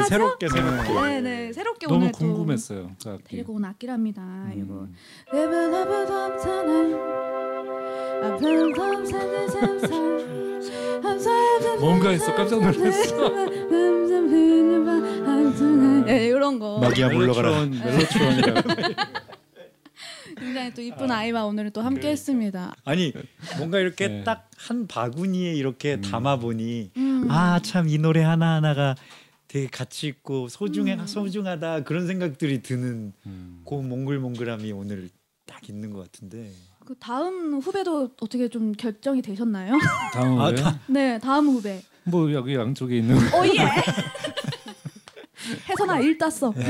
새롭게 0.09 0.49
새롭게. 0.49 0.93
네, 0.93 1.21
네, 1.21 1.53
새롭게 1.53 1.87
너무 1.87 1.99
오늘 2.01 2.11
궁금했어요. 2.11 2.89
그또 2.97 3.11
악기. 3.11 3.23
데리고 3.35 3.53
온 3.53 3.65
악기랍니다. 3.65 4.21
이거. 4.55 4.87
음. 4.87 4.95
뭔가 11.79 12.09
했어. 12.09 12.33
깜짝 12.35 12.61
놀랐어. 12.61 13.29
네, 16.05 16.25
이런 16.25 16.57
거. 16.59 16.79
마기야 16.79 17.09
물러가라. 17.09 17.65
멜로트론. 17.65 18.49
굉장히 20.39 20.73
또 20.73 20.81
이쁜 20.81 21.11
아 21.11 21.25
이와 21.25 21.45
오늘 21.45 21.69
또 21.69 21.81
함께했습니다. 21.81 22.73
아니 22.85 23.13
뭔가 23.57 23.79
이렇게 23.79 24.07
네. 24.07 24.23
딱한 24.23 24.87
바구니에 24.87 25.53
이렇게 25.53 25.95
음. 25.95 26.01
담아 26.01 26.37
보니 26.37 26.91
음. 26.95 27.27
아참 27.29 27.89
이 27.89 27.97
노래 27.97 28.23
하나 28.23 28.55
하나가 28.55 28.95
되게 29.49 29.67
가치 29.67 30.07
있고 30.07 30.47
소중해 30.47 30.93
음. 30.93 31.07
소중하다 31.07 31.83
그런 31.83 32.05
생각들이 32.07 32.61
드는 32.61 33.11
음. 33.25 33.63
그 33.67 33.73
몽글몽글함이 33.73 34.71
오늘 34.71 35.09
딱 35.47 35.67
있는 35.67 35.91
것 35.91 36.03
같은데. 36.03 36.51
그 36.85 36.95
다음 36.99 37.55
후배도 37.59 38.11
어떻게 38.21 38.47
좀 38.47 38.71
결정이 38.73 39.21
되셨나요? 39.23 39.73
다음 40.13 40.39
아, 40.39 40.47
아, 40.47 40.55
다- 40.55 40.79
네, 40.87 41.17
다음 41.19 41.47
후배. 41.47 41.81
뭐 42.03 42.31
여기 42.31 42.53
양쪽에 42.55 42.99
있는 42.99 43.15
오 43.17 43.45
예. 43.45 43.65
해선아 45.67 45.99
일 46.01 46.17
땄어. 46.19 46.53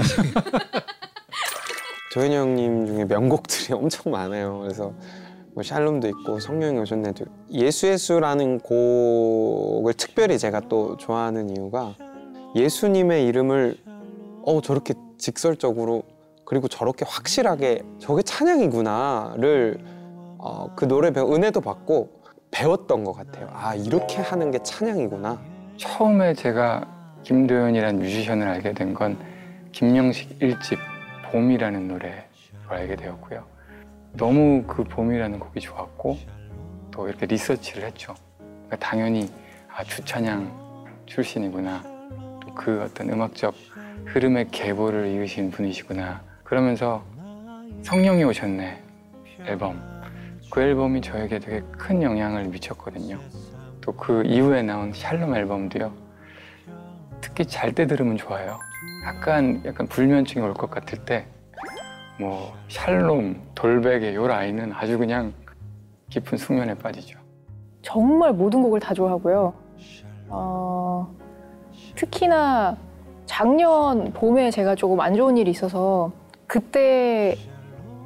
조현이 2.13 2.34
형님 2.36 2.88
중에 2.88 3.06
명곡들이 3.06 3.74
엄청 3.74 4.12
많아요. 4.13 4.60
그래서 4.62 4.94
뭐 5.54 5.62
샬롬도 5.63 6.08
있고 6.08 6.39
성령이 6.39 6.80
오셨네도. 6.80 7.26
예수 7.52 7.88
예수라는 7.88 8.60
곡을 8.60 9.94
특별히 9.96 10.39
제가 10.39 10.62
또 10.62 10.96
좋아하는 10.98 11.50
이유가 11.50 11.94
예수님의 12.55 13.25
이름을 13.27 13.77
어 14.43 14.62
저렇게 14.62 14.93
직설적으로 15.17 16.03
그리고 16.45 16.67
저렇게 16.67 17.05
확실하게 17.07 17.83
저게 17.99 18.23
찬양이구나를 18.23 19.79
어, 20.39 20.73
그 20.75 20.88
노래 20.88 21.12
배워 21.12 21.35
은혜도 21.35 21.62
받고 21.62 22.09
배웠던 22.51 23.03
것 23.03 23.13
같아요. 23.13 23.49
아 23.53 23.75
이렇게 23.75 24.17
하는 24.21 24.49
게 24.51 24.57
찬양이구나. 24.63 25.39
처음에 25.77 26.33
제가 26.33 26.88
김도현이라는 27.23 27.99
뮤지션을 28.01 28.47
알게 28.47 28.73
된 28.73 28.93
건 28.93 29.17
김영식 29.71 30.39
1집 30.39 30.77
봄이라는 31.31 31.88
노래로 31.88 32.15
알게 32.69 32.95
되었고요. 32.95 33.43
너무 34.13 34.63
그 34.65 34.83
봄이라는 34.83 35.39
곡이 35.39 35.59
좋았고 35.59 36.17
또 36.89 37.07
이렇게 37.07 37.27
리서치를 37.27 37.83
했죠. 37.83 38.15
그러니까 38.39 38.77
당연히 38.77 39.29
아 39.71 39.83
주찬양 39.83 40.51
출신이구나. 41.05 41.83
또그 42.41 42.82
어떤 42.84 43.10
음악적 43.12 43.54
흐름의 44.06 44.49
계보를 44.52 45.08
이으신 45.08 45.52
분이시구나. 45.52 46.21
그러면서 46.43 47.04
성령이 47.84 48.23
오셨네 48.23 48.84
앨범. 49.45 49.82
그 50.52 50.62
앨범이 50.62 51.02
저에게 51.02 51.39
되게 51.39 51.62
큰 51.71 52.02
영향을 52.02 52.45
미쳤거든요. 52.45 53.19
또 53.82 53.91
그 53.93 54.23
이후에 54.25 54.62
나온 54.63 54.91
샬롬 54.93 55.36
앨범도요. 55.36 55.91
특히 57.21 57.45
잘 57.45 57.73
때 57.73 57.86
들으면 57.88 58.17
좋아요. 58.17 58.60
약간 59.06 59.62
약간 59.65 59.88
불면증이 59.88 60.43
올 60.45 60.54
것 60.54 60.69
같을 60.69 61.06
때 61.06 61.25
뭐 62.19 62.54
샬롬, 62.67 63.41
돌베개 63.56 64.13
요 64.13 64.28
라인은 64.28 64.73
아주 64.73 64.97
그냥 64.97 65.34
깊은 66.10 66.38
숙면에 66.38 66.73
빠지죠. 66.73 67.17
정말 67.82 68.34
모든 68.34 68.62
곡을 68.62 68.82
다 68.82 68.93
좋아하고요. 68.93 69.54
어, 70.28 71.15
특히나 71.95 72.78
작년 73.25 74.12
봄에 74.13 74.52
제가 74.52 74.75
조금 74.75 74.99
안 74.99 75.15
좋은 75.15 75.38
일이 75.38 75.52
있어서 75.52 76.12
그때 76.47 77.36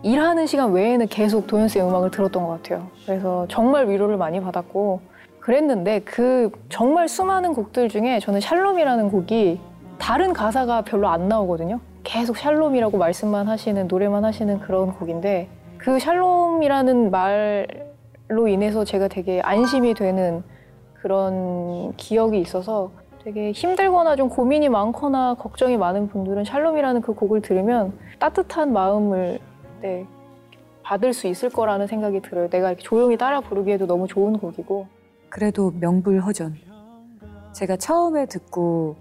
일하는 0.04 0.48
시간 0.48 0.74
외에는 0.74 1.08
계속 1.08 1.48
도현스의 1.48 1.88
음악을 1.88 2.12
들었던 2.12 2.44
것 2.44 2.62
같아요. 2.62 2.88
그래서 3.06 3.46
정말 3.48 3.88
위로를 3.88 4.18
많이 4.18 4.42
받았고 4.42 5.00
그랬는데 5.40 6.00
그 6.00 6.52
정말 6.70 7.08
수많은 7.08 7.54
곡들 7.54 7.90
중에 7.90 8.20
저는 8.20 8.42
샬롬이라는 8.42 9.10
곡이 9.12 9.60
다른 9.98 10.34
가사가 10.34 10.82
별로 10.82 11.08
안 11.08 11.30
나오거든요. 11.30 11.80
계속 12.04 12.38
샬롬이라고 12.38 12.98
말씀만 12.98 13.48
하시는 13.48 13.88
노래만 13.88 14.26
하시는 14.26 14.60
그런 14.60 14.94
곡인데 14.94 15.48
그 15.78 16.00
샬롬이라는 16.00 17.12
말로 17.12 18.48
인해서 18.48 18.84
제가 18.84 19.08
되게 19.08 19.42
안심이 19.42 19.94
되는 19.94 20.44
그런 21.02 21.94
기억이 21.96 22.40
있어서 22.40 22.92
되게 23.24 23.54
힘들거나 23.54 24.16
좀 24.18 24.28
고민이 24.28 24.68
많거나 24.70 25.36
걱정이 25.36 25.78
많은 25.78 26.10
분들은 26.10 26.44
샬롬이라는 26.44 27.02
그 27.02 27.14
곡을 27.14 27.42
들으면 27.42 27.98
따뜻한 28.20 28.74
마음을 28.74 29.40
네, 29.82 30.06
받을 30.84 31.14
수 31.14 31.28
있을 31.28 31.50
거라는 31.50 31.88
생각이 31.88 32.22
들어요. 32.22 32.50
내가 32.50 32.70
이렇게 32.70 32.84
조용히 32.84 33.18
따라 33.18 33.40
부르기에도 33.40 33.88
너무 33.88 34.08
좋은 34.08 34.38
곡이고 34.38 34.88
그래도 35.30 35.72
명불허전. 35.80 36.56
제가 37.54 37.78
처음에 37.78 38.26
듣고 38.26 38.96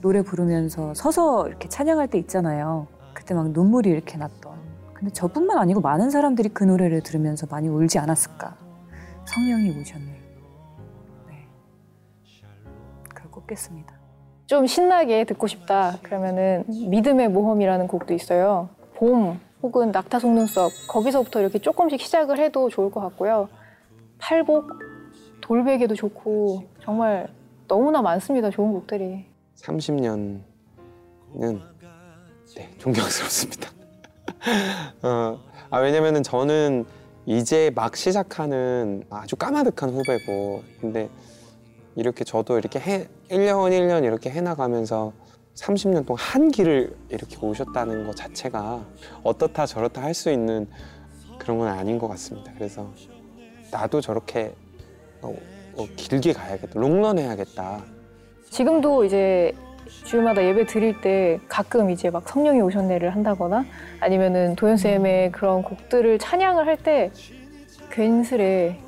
노래 0.00 0.22
부르면서 0.22 0.94
서서 0.94 1.48
이렇게 1.48 1.68
찬양할 1.68 2.08
때 2.08 2.18
있잖아요. 2.18 2.86
그때 3.12 3.34
막 3.34 3.50
눈물이 3.50 3.90
이렇게 3.90 4.16
났던. 4.16 4.52
근데 4.94 5.12
저뿐만 5.12 5.58
아니고 5.58 5.80
많은 5.80 6.10
사람들이 6.10 6.48
그 6.50 6.64
노래를 6.64 7.02
들으면서 7.02 7.46
많이 7.50 7.68
울지 7.68 7.98
않았을까. 7.98 8.56
성령이 9.26 9.78
오셨네. 9.78 10.04
네. 10.06 10.17
그걸 13.48 13.56
꼽겠습니다. 13.56 13.98
좀 14.46 14.66
신나게 14.66 15.24
듣고 15.24 15.46
싶다 15.46 15.98
그러면은 16.02 16.64
믿음의 16.68 17.28
모험이라는 17.30 17.88
곡도 17.88 18.14
있어요. 18.14 18.68
봄 18.94 19.40
혹은 19.62 19.90
낙타 19.90 20.18
속눈썹 20.20 20.70
거기서부터 20.88 21.40
이렇게 21.40 21.58
조금씩 21.58 22.00
시작을 22.00 22.38
해도 22.38 22.68
좋을 22.68 22.90
것 22.90 23.00
같고요. 23.00 23.48
팔복 24.18 24.70
돌베개도 25.40 25.94
좋고 25.94 26.64
정말 26.82 27.28
너무나 27.66 28.02
많습니다. 28.02 28.50
좋은 28.50 28.72
곡들이. 28.72 29.26
30년은 29.56 30.40
네, 32.56 32.70
존경스럽습니다. 32.78 33.70
어, 35.02 35.38
아, 35.70 35.78
왜냐면은 35.78 36.22
저는 36.22 36.86
이제 37.26 37.70
막 37.74 37.94
시작하는 37.96 39.04
아주 39.10 39.36
까마득한 39.36 39.90
후배고, 39.90 40.62
근데 40.80 41.10
이렇게 41.94 42.24
저도 42.24 42.58
이렇게 42.58 42.80
해, 42.80 43.08
1년 43.30 43.70
1년 43.70 44.04
이렇게 44.04 44.30
해나가면서 44.30 45.12
30년 45.54 46.06
동안 46.06 46.22
한 46.22 46.50
길을 46.50 46.94
이렇게 47.08 47.36
오셨다는 47.40 48.06
것 48.06 48.16
자체가 48.16 48.84
어떻다 49.22 49.66
저렇다 49.66 50.02
할 50.02 50.14
수 50.14 50.30
있는 50.30 50.68
그런 51.38 51.58
건 51.58 51.68
아닌 51.68 51.98
것 51.98 52.08
같습니다. 52.08 52.52
그래서 52.54 52.90
나도 53.70 54.00
저렇게 54.00 54.54
어, 55.20 55.34
어, 55.76 55.86
길게 55.96 56.32
가야겠다, 56.32 56.78
롱런 56.78 57.18
해야겠다. 57.18 57.82
지금도 58.50 59.04
이제 59.04 59.52
주일마다 60.04 60.44
예배 60.44 60.66
드릴 60.66 61.00
때 61.00 61.40
가끔 61.48 61.90
이제 61.90 62.10
막 62.10 62.28
성령이 62.28 62.60
오셨네를 62.60 63.14
한다거나 63.14 63.64
아니면은 64.00 64.54
도현쌤의 64.56 65.32
그런 65.32 65.62
곡들을 65.62 66.18
찬양을 66.18 66.66
할 66.66 66.76
때 66.78 67.10
괜스레 67.90 68.78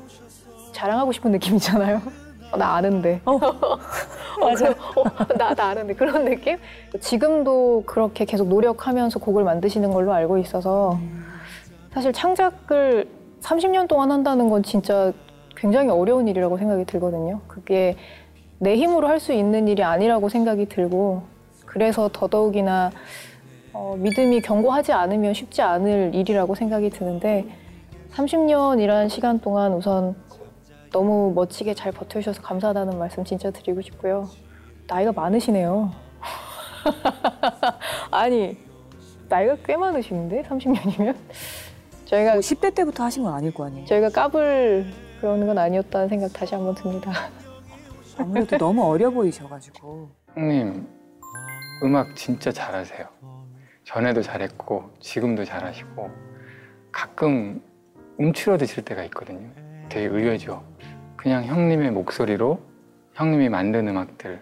자랑하고 0.73 1.11
싶은 1.11 1.31
느낌이잖아요. 1.31 2.01
어, 2.51 2.57
나 2.57 2.75
아는데. 2.75 3.21
맞아. 4.39 4.69
어, 4.71 5.03
나, 5.37 5.53
나 5.53 5.65
아는데. 5.69 5.93
그런 5.93 6.25
느낌? 6.25 6.57
지금도 6.99 7.83
그렇게 7.85 8.25
계속 8.25 8.47
노력하면서 8.47 9.19
곡을 9.19 9.43
만드시는 9.43 9.91
걸로 9.91 10.13
알고 10.13 10.37
있어서 10.39 10.97
사실 11.93 12.13
창작을 12.13 13.07
30년 13.41 13.87
동안 13.87 14.11
한다는 14.11 14.49
건 14.49 14.63
진짜 14.63 15.11
굉장히 15.55 15.89
어려운 15.89 16.27
일이라고 16.27 16.57
생각이 16.57 16.85
들거든요. 16.85 17.41
그게 17.47 17.95
내 18.59 18.75
힘으로 18.75 19.07
할 19.07 19.19
수 19.19 19.33
있는 19.33 19.67
일이 19.67 19.83
아니라고 19.83 20.29
생각이 20.29 20.67
들고 20.67 21.23
그래서 21.65 22.09
더더욱이나 22.11 22.91
어, 23.73 23.95
믿음이 23.97 24.41
견고하지 24.41 24.91
않으면 24.91 25.33
쉽지 25.33 25.61
않을 25.61 26.11
일이라고 26.13 26.55
생각이 26.55 26.89
드는데 26.89 27.45
30년이라는 28.13 29.09
시간 29.09 29.39
동안 29.39 29.73
우선 29.73 30.15
너무 30.91 31.31
멋지게 31.33 31.73
잘 31.73 31.91
버텨주셔서 31.91 32.41
감사하다는 32.41 32.97
말씀 32.99 33.23
진짜 33.23 33.49
드리고 33.49 33.81
싶고요. 33.81 34.29
나이가 34.87 35.11
많으시네요. 35.11 35.91
아니 38.11 38.57
나이가 39.29 39.55
꽤 39.65 39.77
많으시는데 39.77 40.43
30년이면 40.43 41.15
저희가 42.05 42.35
10대 42.37 42.75
때부터 42.75 43.05
하신 43.05 43.23
건 43.23 43.33
아닐 43.33 43.53
거 43.53 43.65
아니에요. 43.65 43.85
저희가 43.85 44.09
까불 44.09 44.85
그러는 45.21 45.47
건 45.47 45.57
아니었다는 45.57 46.09
생각 46.09 46.33
다시 46.33 46.55
한번 46.55 46.75
듭니다. 46.75 47.11
아무래도 48.17 48.57
너무 48.57 48.83
어려 48.83 49.09
보이셔가지고. 49.09 50.09
형님 50.35 50.87
음악 51.83 52.15
진짜 52.15 52.51
잘하세요. 52.51 53.07
전에도 53.85 54.21
잘했고 54.21 54.91
지금도 54.99 55.45
잘하시고 55.45 56.09
가끔 56.91 57.61
움츠러드실 58.17 58.83
때가 58.83 59.03
있거든요. 59.05 59.49
되게 59.89 60.07
의외죠. 60.07 60.63
그냥 61.21 61.45
형님의 61.45 61.91
목소리로 61.91 62.59
형님이 63.13 63.47
만든 63.49 63.87
음악들 63.87 64.41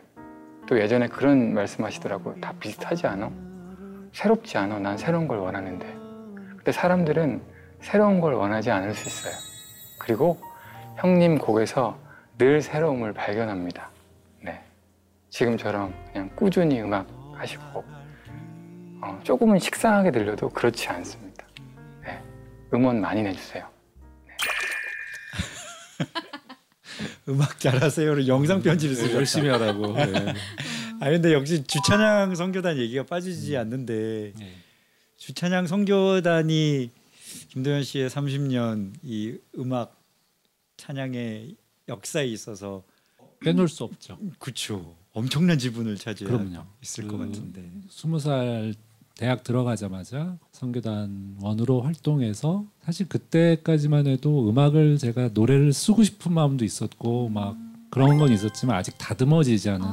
또 0.66 0.80
예전에 0.80 1.10
그런 1.10 1.54
말씀하시더라고 1.54 2.40
다 2.40 2.54
비슷하지 2.58 3.06
않아? 3.06 3.30
새롭지 4.14 4.58
않아? 4.58 4.80
난 4.80 4.98
새로운 4.98 5.28
걸 5.28 5.40
원하는데 5.40 5.86
근데 6.56 6.72
사람들은 6.72 7.42
새로운 7.82 8.22
걸 8.22 8.34
원하지 8.34 8.72
않을 8.72 8.94
수 8.94 9.10
있어요. 9.10 9.34
그리고 10.00 10.40
형님 10.96 11.38
곡에서 11.40 12.00
늘 12.38 12.62
새로움을 12.62 13.12
발견합니다. 13.12 13.90
네. 14.42 14.64
지금처럼 15.30 15.94
그냥 16.14 16.30
꾸준히 16.34 16.80
음악 16.80 17.06
하시고 17.34 17.84
어, 19.02 19.20
조금은 19.24 19.60
식상하게 19.60 20.12
들려도 20.12 20.48
그렇지 20.48 20.88
않습니다. 20.88 21.46
네. 22.06 22.24
음원 22.74 23.02
많이 23.02 23.22
내주세요. 23.22 23.66
음악 27.30 27.60
잘하세요를 27.60 28.28
영상 28.28 28.62
편지를 28.62 28.96
네, 28.96 29.02
쓰셨다. 29.02 29.18
열심히 29.18 29.50
하라고. 29.50 29.94
네. 29.98 30.34
아 31.02 31.10
근데 31.10 31.34
역시 31.34 31.64
주찬양 31.64 32.36
성교단 32.36 32.78
얘기가 32.78 33.04
빠지지 33.04 33.56
않는데 33.58 34.34
네. 34.38 34.56
주찬양 35.18 35.68
성교단이 35.68 36.90
김도현 37.50 37.84
씨의 37.84 38.10
30년 38.10 38.94
이 39.04 39.38
음악 39.58 39.96
찬양의 40.78 41.56
역사에 41.88 42.26
있어서 42.28 42.84
빼놓을 43.44 43.68
수 43.68 43.84
없죠. 43.84 44.18
그쵸 44.40 44.96
엄청난 45.14 45.58
지분을 45.58 45.96
차지하고. 45.98 46.50
있을 46.84 47.06
그 47.08 47.12
것 47.12 47.18
같은데 47.20 47.64
스무 47.90 48.20
살 48.20 48.74
대학 49.20 49.44
들어가자마자 49.44 50.38
성교단 50.54 51.36
원으로 51.42 51.82
활동해서 51.82 52.64
사실 52.86 53.10
그때까지만 53.10 54.08
해도 54.08 54.50
음악을 54.50 54.98
제가 54.98 55.32
노래를 55.34 55.74
쓰고 55.74 56.06
싶은 56.06 56.32
마음도 56.32 56.64
있었고 56.64 57.28
막 57.28 57.58
그런 57.90 58.18
건 58.18 58.32
있었지만 58.32 58.78
아직 58.78 58.98
다듬어지지 58.98 59.72
않은 59.72 59.86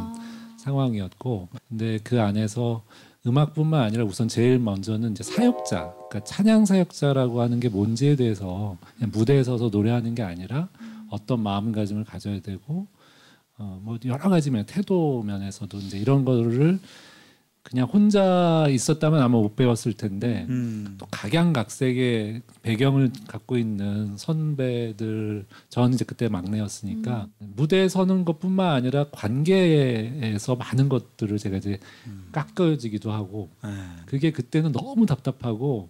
상황이었고. 0.58 1.48
근데 1.68 1.98
그 2.04 2.20
안에서 2.22 2.84
음악뿐만 3.26 3.80
아니라 3.82 4.04
우선 4.04 4.28
제일 4.28 4.60
먼저는 4.60 5.10
이제 5.10 5.24
사역자 5.24 5.92
그러니까 6.08 6.20
찬양 6.22 6.64
사역자라고 6.64 7.40
하는 7.40 7.58
게 7.58 7.68
뭔지에 7.68 8.14
대해서 8.14 8.76
무대에 9.10 9.42
서서 9.42 9.70
노래하는 9.70 10.14
게 10.14 10.22
아니라 10.22 10.68
어떤 11.10 11.42
마음가짐을 11.42 12.04
가져야 12.04 12.40
되고 12.42 12.86
어, 13.58 13.80
뭐 13.82 13.98
여러 14.04 14.28
가지 14.28 14.52
면 14.52 14.66
태도 14.66 15.24
면에서도 15.24 15.78
이제 15.78 15.98
이런 15.98 16.24
거를 16.24 16.78
그냥 17.68 17.88
혼자 17.88 18.66
있었다면 18.70 19.20
아마 19.20 19.38
못 19.38 19.56
배웠을 19.56 19.92
텐데 19.92 20.46
음. 20.48 20.94
또 20.98 21.06
각양각색의 21.10 22.42
배경을 22.62 23.10
갖고 23.26 23.58
있는 23.58 24.16
선배들 24.16 25.46
저는 25.68 25.94
이제 25.94 26.04
그때 26.04 26.28
막내였으니까 26.28 27.26
무대에 27.40 27.88
서는 27.88 28.24
것뿐만 28.24 28.72
아니라 28.72 29.06
관계에서 29.10 30.54
많은 30.54 30.88
것들을 30.88 31.38
제가 31.38 31.56
이제 31.56 31.78
깎여지기도 32.30 33.10
하고 33.10 33.50
아, 33.62 33.96
그게 34.06 34.30
그때는 34.30 34.70
너무 34.70 35.04
답답하고 35.06 35.88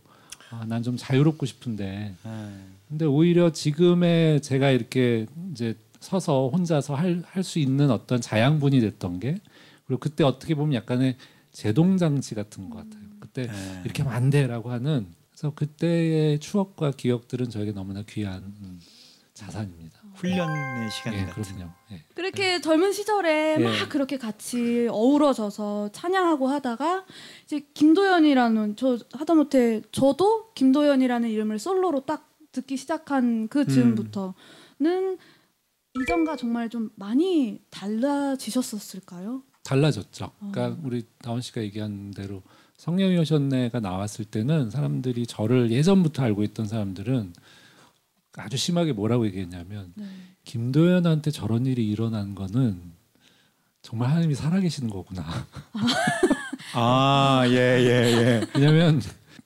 아, 0.50 0.64
난 0.66 0.82
좀 0.82 0.96
자유롭고 0.96 1.44
싶은데 1.44 2.14
아. 2.22 2.52
근데 2.88 3.04
오히려 3.04 3.50
지금의 3.52 4.40
제가 4.40 4.70
이렇게 4.70 5.26
이제 5.52 5.74
서서 6.00 6.48
혼자서 6.48 6.94
할 6.94 7.22
할 7.26 7.42
수 7.44 7.58
있는 7.58 7.90
어떤 7.90 8.20
자양분이 8.20 8.80
됐던 8.80 9.20
게 9.20 9.38
그리고 9.86 10.00
그때 10.00 10.24
어떻게 10.24 10.54
보면 10.54 10.72
약간의 10.74 11.16
제동 11.56 11.96
장치 11.96 12.34
같은 12.34 12.68
것 12.68 12.76
같아요. 12.76 13.08
그때 13.18 13.48
아. 13.50 13.82
이렇게 13.82 14.02
하면 14.02 14.14
안 14.14 14.28
돼라고 14.28 14.70
하는 14.70 15.06
그래서 15.30 15.54
그때의 15.54 16.38
추억과 16.38 16.90
기억들은 16.90 17.48
저에게 17.48 17.72
너무나 17.72 18.02
귀한 18.02 18.42
음, 18.60 18.78
자산입니다. 19.32 20.02
훈련의 20.16 20.90
시간 20.90 21.14
예, 21.14 21.24
같은 21.24 21.42
그럼요. 21.42 21.70
예. 21.92 22.02
그렇게 22.14 22.60
젊은 22.60 22.92
시절에 22.92 23.56
예. 23.58 23.64
막 23.64 23.88
그렇게 23.88 24.18
같이 24.18 24.86
어우러져서 24.90 25.92
찬양하고 25.92 26.46
하다가 26.46 27.06
이제 27.46 27.66
김도연이라는 27.72 28.76
저 28.76 28.98
하다못해 29.14 29.80
저도 29.92 30.52
김도연이라는 30.52 31.30
이름을 31.30 31.58
솔로로 31.58 32.04
딱 32.04 32.36
듣기 32.52 32.76
시작한 32.76 33.48
그 33.48 33.66
즈음부터는 33.66 35.16
이전과 36.02 36.36
정말 36.36 36.68
좀 36.68 36.90
많이 36.96 37.62
달라지셨었을까요? 37.70 39.42
달라졌죠. 39.66 40.30
그러니까 40.38 40.80
우리 40.84 41.02
다원 41.20 41.40
씨가 41.40 41.60
얘기한 41.62 42.12
대로 42.12 42.42
성령이 42.76 43.18
오셨네가 43.18 43.80
나왔을 43.80 44.24
때는 44.24 44.70
사람들이 44.70 45.26
저를 45.26 45.72
예전부터 45.72 46.22
알고 46.22 46.44
있던 46.44 46.68
사람들은 46.68 47.32
아주 48.36 48.56
심하게 48.56 48.92
뭐라고 48.92 49.26
얘기했냐면 49.26 49.92
네. 49.94 50.04
김도연한테 50.44 51.30
저런 51.30 51.66
일이 51.66 51.88
일어난 51.88 52.34
거는 52.34 52.80
정말 53.82 54.10
하나님이 54.10 54.34
살아계시는 54.34 54.90
거구나. 54.90 55.24
아, 56.74 57.42
예, 57.48 57.54
예, 57.54 57.88
예. 57.88 58.46
왜냐하면 58.54 59.00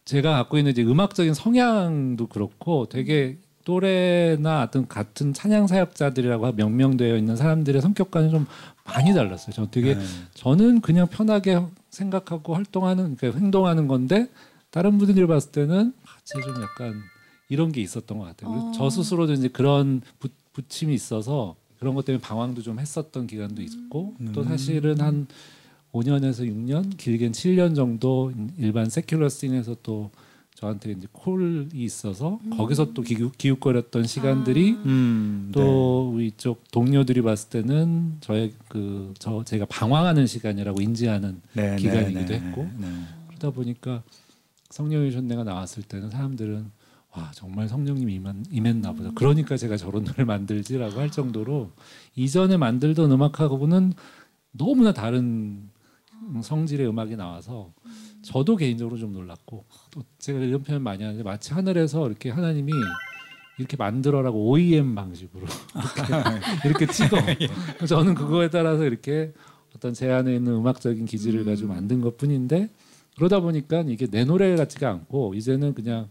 제가 0.04 0.32
갖고 0.32 0.58
있는 0.58 0.72
이제 0.72 0.82
음악적인 0.82 1.34
성향도 1.34 2.26
그렇고 2.26 2.88
되게 2.88 3.38
또래나 3.64 4.62
어떤 4.62 4.88
같은 4.88 5.32
찬양 5.32 5.66
사역자들이라고 5.66 6.52
명명되어 6.52 7.16
있는 7.16 7.36
사람들의 7.36 7.80
성격과는 7.80 8.30
좀 8.30 8.46
많이 8.92 9.14
달랐어요. 9.14 9.52
저 9.52 9.66
되게 9.70 9.94
네. 9.94 10.04
저는 10.34 10.80
그냥 10.80 11.06
편하게 11.06 11.60
생각하고 11.90 12.54
활동하는 12.54 13.16
그러니까 13.16 13.40
행동하는 13.40 13.88
건데 13.88 14.28
다른 14.70 14.98
분들이 14.98 15.26
봤을 15.26 15.52
때는 15.52 15.92
아, 16.04 16.08
쟤좀 16.24 16.62
약간 16.62 17.02
이런 17.48 17.72
게 17.72 17.80
있었던 17.80 18.18
것 18.18 18.24
같아요. 18.24 18.50
어. 18.50 18.72
저 18.76 18.90
스스로도 18.90 19.32
이제 19.32 19.48
그런 19.48 20.00
부, 20.18 20.28
부침이 20.52 20.94
있어서 20.94 21.56
그런 21.78 21.94
것 21.94 22.04
때문에 22.04 22.20
방황도 22.20 22.62
좀 22.62 22.78
했었던 22.78 23.26
기간도 23.26 23.62
있고 23.62 24.14
또 24.32 24.42
음. 24.42 24.48
사실은 24.48 25.00
한 25.00 25.26
5년에서 25.92 26.46
6년, 26.46 26.96
길게는 26.96 27.32
7년 27.32 27.74
정도 27.74 28.32
일반 28.58 28.86
secular 28.86 29.28
scene에서 29.28 29.76
또 29.82 30.10
저한테 30.60 30.92
이제 30.92 31.08
call이 31.10 31.68
있어서 31.72 32.38
거기서 32.56 32.92
또 32.92 33.00
기웃, 33.02 33.36
기웃 33.38 33.58
거렸던 33.58 34.04
시간들이 34.04 34.74
아. 34.78 34.82
음, 34.84 35.50
또 35.52 36.10
우리 36.10 36.26
이쪽 36.26 36.70
동료들이 36.70 37.22
봤을 37.22 37.48
때는 37.48 38.18
저의 38.20 38.52
그 38.68 39.14
저 39.18 39.42
제가 39.44 39.64
방황하는 39.66 40.26
시간이라고 40.26 40.80
인지하는 40.80 41.40
네, 41.54 41.76
기간이기도 41.76 42.26
네, 42.26 42.40
했고. 42.40 42.68
네. 42.78 42.86
그러다 43.28 43.50
보니까 43.50 44.02
성령의 44.70 45.12
전내가 45.12 45.44
나왔을 45.44 45.82
때는 45.82 46.10
사람들은 46.10 46.70
와 47.12 47.30
정말 47.34 47.66
성령님이 47.68 48.14
임한, 48.14 48.44
임했나 48.50 48.92
보다. 48.92 49.10
그러니까 49.14 49.56
제가 49.56 49.76
저런 49.76 50.04
노래를 50.04 50.26
만들지라고 50.26 51.00
할 51.00 51.10
정도로 51.10 51.70
이전에 52.14 52.56
만들던 52.56 53.10
음악하고는 53.10 53.94
너무나 54.52 54.92
다른 54.92 55.68
성질의 56.42 56.86
음악이 56.88 57.16
나와서 57.16 57.72
저도 58.22 58.56
개인적으로 58.56 58.98
좀 58.98 59.12
놀랐고 59.12 59.64
또 59.90 60.02
제가 60.18 60.38
이런 60.40 60.62
표현 60.62 60.82
많이 60.82 61.02
하는데 61.02 61.22
마치 61.22 61.52
하늘에서 61.54 62.06
이렇게 62.06 62.30
하나님이 62.30 62.72
이렇게 63.58 63.76
만들어라고 63.76 64.50
OEM 64.50 64.94
방식으로 64.94 65.46
이렇게, 66.64 66.68
이렇게 66.68 66.86
찍어 66.86 67.16
저는 67.86 68.14
그거에 68.14 68.48
따라서 68.48 68.84
이렇게 68.84 69.32
어떤 69.74 69.92
제 69.94 70.10
안에 70.10 70.34
있는 70.34 70.54
음악적인 70.54 71.04
기질을 71.04 71.44
가지고 71.44 71.74
만든 71.74 72.00
것 72.00 72.16
뿐인데 72.16 72.70
그러다 73.16 73.40
보니까 73.40 73.84
이게 73.86 74.06
내 74.06 74.24
노래 74.24 74.56
같지가 74.56 74.88
않고 74.88 75.34
이제는 75.34 75.74
그냥 75.74 76.08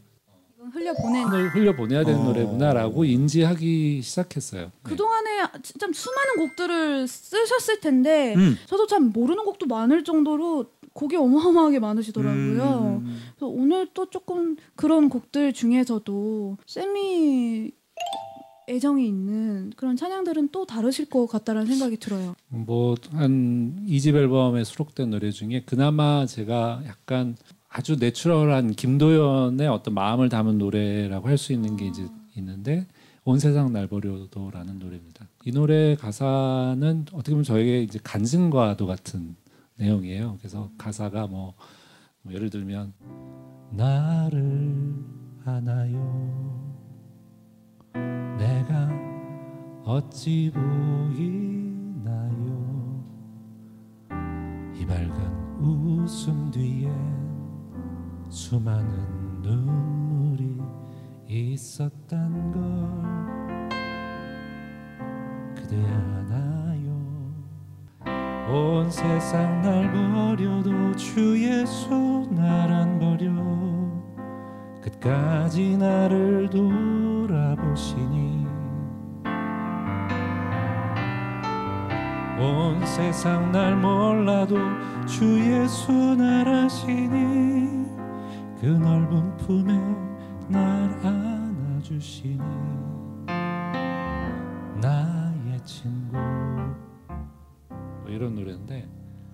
이건 0.55 0.71
흘려 0.71 0.93
보낸 0.93 1.27
흘려, 1.27 1.49
흘려 1.49 1.75
보내야 1.75 2.03
되는 2.03 2.19
어. 2.19 2.23
노래구나라고 2.25 3.03
인지하기 3.05 4.01
시작했어요. 4.01 4.71
그 4.83 4.95
동안에 4.95 5.47
진짜 5.63 5.87
수많은 5.91 6.35
곡들을 6.37 7.07
쓰셨을 7.07 7.79
텐데 7.79 8.35
음. 8.35 8.57
저도 8.67 8.85
참 8.85 9.11
모르는 9.11 9.43
곡도 9.43 9.65
많을 9.65 10.03
정도로 10.03 10.65
곡이 10.99 11.15
어마어마하게 11.15 11.79
많으시더라고요. 11.79 13.01
음. 13.05 13.17
그래서 13.37 13.47
오늘 13.47 13.87
또 13.93 14.09
조금 14.09 14.57
그런 14.75 15.07
곡들 15.07 15.53
중에서도 15.53 16.57
쌤이 16.67 17.71
애정이 18.67 19.07
있는 19.07 19.71
그런 19.77 19.95
찬양들은 19.95 20.49
또 20.51 20.65
다르실 20.65 21.05
것 21.09 21.25
같다라는 21.27 21.67
생각이 21.67 21.97
들어요. 21.97 22.35
뭐한 22.49 23.85
이집 23.87 24.15
앨범에 24.15 24.63
수록된 24.65 25.09
노래 25.09 25.31
중에 25.31 25.63
그나마 25.65 26.25
제가 26.25 26.81
약간 26.85 27.35
아주 27.69 27.95
내추럴한 27.97 28.73
김도연의 28.75 29.67
어떤 29.67 29.93
마음을 29.93 30.27
담은 30.29 30.57
노래라고 30.57 31.29
할 31.29 31.37
수 31.37 31.53
있는 31.53 31.77
게 31.77 31.87
이제 31.87 32.05
있는데 32.35 32.85
온 33.23 33.39
세상 33.39 33.71
날 33.71 33.87
버려도라는 33.87 34.79
노래입니다. 34.79 35.27
이 35.45 35.51
노래 35.51 35.95
가사는 35.95 37.05
어떻게 37.13 37.31
보면 37.31 37.43
저에게 37.43 37.81
이제 37.83 37.99
간증과도 38.03 38.85
같은 38.85 39.35
내용이에요. 39.79 40.37
그래서 40.39 40.69
가사가 40.77 41.27
뭐, 41.27 41.55
뭐 42.21 42.33
예를 42.33 42.49
들면 42.49 42.93
나를 43.71 44.93
아나요 45.45 45.99
내가 48.37 48.89
어찌 49.85 50.51
보이나요 50.53 51.29
이 54.75 54.85
밝은 54.85 55.59
웃음 55.59 56.51
뒤에 56.51 56.91
수많은 58.29 59.41
눈물이 59.41 60.57
있었단 61.27 62.51
걸 62.51 62.59
그대 65.55 65.77
아나요 65.77 66.48
온 68.51 68.89
세상 68.89 69.61
날 69.61 69.91
버려도 69.91 70.95
주 70.95 71.37
예수 71.39 72.27
날 72.31 72.71
안 72.71 72.97
버려. 72.97 73.29
끝까지 74.81 75.77
나를 75.77 76.49
돌아보시니. 76.49 78.47
온 82.39 82.83
세상 82.85 83.51
날 83.51 83.75
몰라도 83.75 84.57
주 85.05 85.39
예수 85.39 86.15
날 86.15 86.47
아시니. 86.47 87.85
그 88.59 88.65
넓은 88.65 89.37
품에 89.37 89.79
날 90.47 90.89
안아주시니. 91.03 92.39
나의 94.81 95.59
친구 95.65 95.98
뭐 98.09 98.15
이런 98.17 98.35
노래인데 98.35 98.87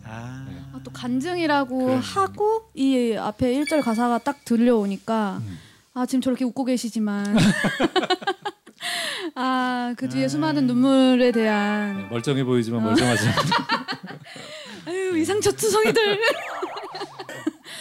아. 0.04 0.46
아, 0.74 0.80
또 0.84 0.92
간증이라고. 0.92 1.96
하고 1.96 2.70
이 2.76 3.16
앞에 3.16 3.54
1절 3.54 3.82
가사가 3.82 4.20
딱 4.20 4.44
들려오니까 4.46 5.40
음. 5.42 5.58
아 5.94 6.06
지금 6.06 6.22
저렇게 6.22 6.44
웃고 6.46 6.66
계시지만 6.66 7.26
아 9.36 9.94
그 9.98 10.10
뒤에 10.10 10.26
아. 10.26 10.28
수많은 10.28 10.68
눈물에 10.68 11.28
네, 11.28 11.32
대한 11.32 12.10
멀쩡해 12.10 12.44
보이지만 12.44 12.82
어. 12.82 12.86
멀쩡하지 12.90 13.24
아유 14.88 15.18
이 15.18 15.26
상처투성이들 15.26 16.20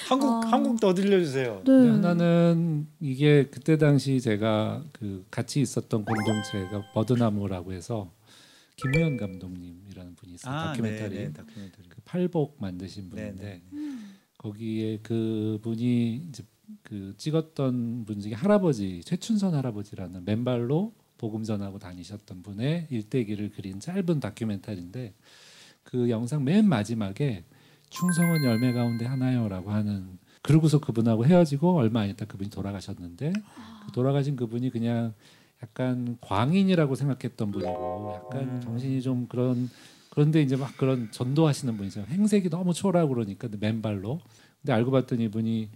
한국 0.08 0.28
어. 0.28 0.40
한국 0.46 0.80
더 0.80 0.92
들려주세요. 0.94 1.54
네. 1.56 1.62
근데 1.64 2.06
하나는 2.08 2.86
이게 3.00 3.48
그때 3.50 3.78
당시 3.78 4.20
제가 4.20 4.82
그 4.92 5.24
같이 5.30 5.60
있었던 5.60 6.04
공동체가 6.04 6.82
버드나무라고 6.92 7.72
해서 7.72 8.10
김우현 8.76 9.16
감독님이라는 9.16 10.14
분이 10.16 10.34
있어요 10.34 10.52
다큐멘터리 10.52 11.14
네, 11.16 11.24
네, 11.26 11.32
다큐멘터리. 11.32 11.88
그 11.88 12.00
팔복 12.04 12.56
만드신 12.60 13.04
네, 13.04 13.10
분인데 13.10 13.62
네. 13.70 13.80
거기에 14.38 14.98
그 15.02 15.58
분이 15.62 16.26
이제 16.28 16.44
그 16.82 17.14
찍었던 17.16 18.04
분 18.04 18.20
중에 18.20 18.32
할아버지 18.32 19.02
최춘선 19.04 19.54
할아버지라는 19.54 20.24
맨발로 20.24 20.94
복음 21.18 21.44
전하고 21.44 21.78
다니셨던 21.78 22.42
분의 22.42 22.88
일대기를 22.90 23.50
그린 23.50 23.80
짧은 23.80 24.20
다큐멘터리인데 24.20 25.14
그 25.82 26.10
영상 26.10 26.44
맨 26.44 26.68
마지막에 26.68 27.44
충성은 27.90 28.44
열매 28.44 28.72
가운데 28.72 29.04
하나요라고 29.04 29.70
하는 29.70 30.18
그러고서 30.42 30.78
그분하고 30.80 31.24
헤어지고 31.24 31.76
얼마 31.76 32.00
안 32.00 32.10
있다 32.10 32.26
그분이 32.26 32.50
돌아가셨는데 32.50 33.32
그 33.86 33.92
돌아가신 33.92 34.36
그분이 34.36 34.70
그냥 34.70 35.14
약간 35.64 36.18
광인이라고 36.20 36.94
생각했던 36.94 37.50
분이고 37.50 38.12
약간 38.16 38.42
음. 38.42 38.60
정신이 38.62 39.00
좀 39.00 39.26
그런 39.28 39.70
그런데 40.10 40.42
이제 40.42 40.56
막 40.56 40.76
그런 40.76 41.10
전도하시는 41.10 41.76
분이죠. 41.76 42.04
행색이 42.08 42.50
너무 42.50 42.72
초라하고 42.72 43.14
그러니까 43.14 43.48
맨발로. 43.58 44.20
근데 44.60 44.72
알고 44.72 44.90
봤더니 44.92 45.24
이분이 45.24 45.68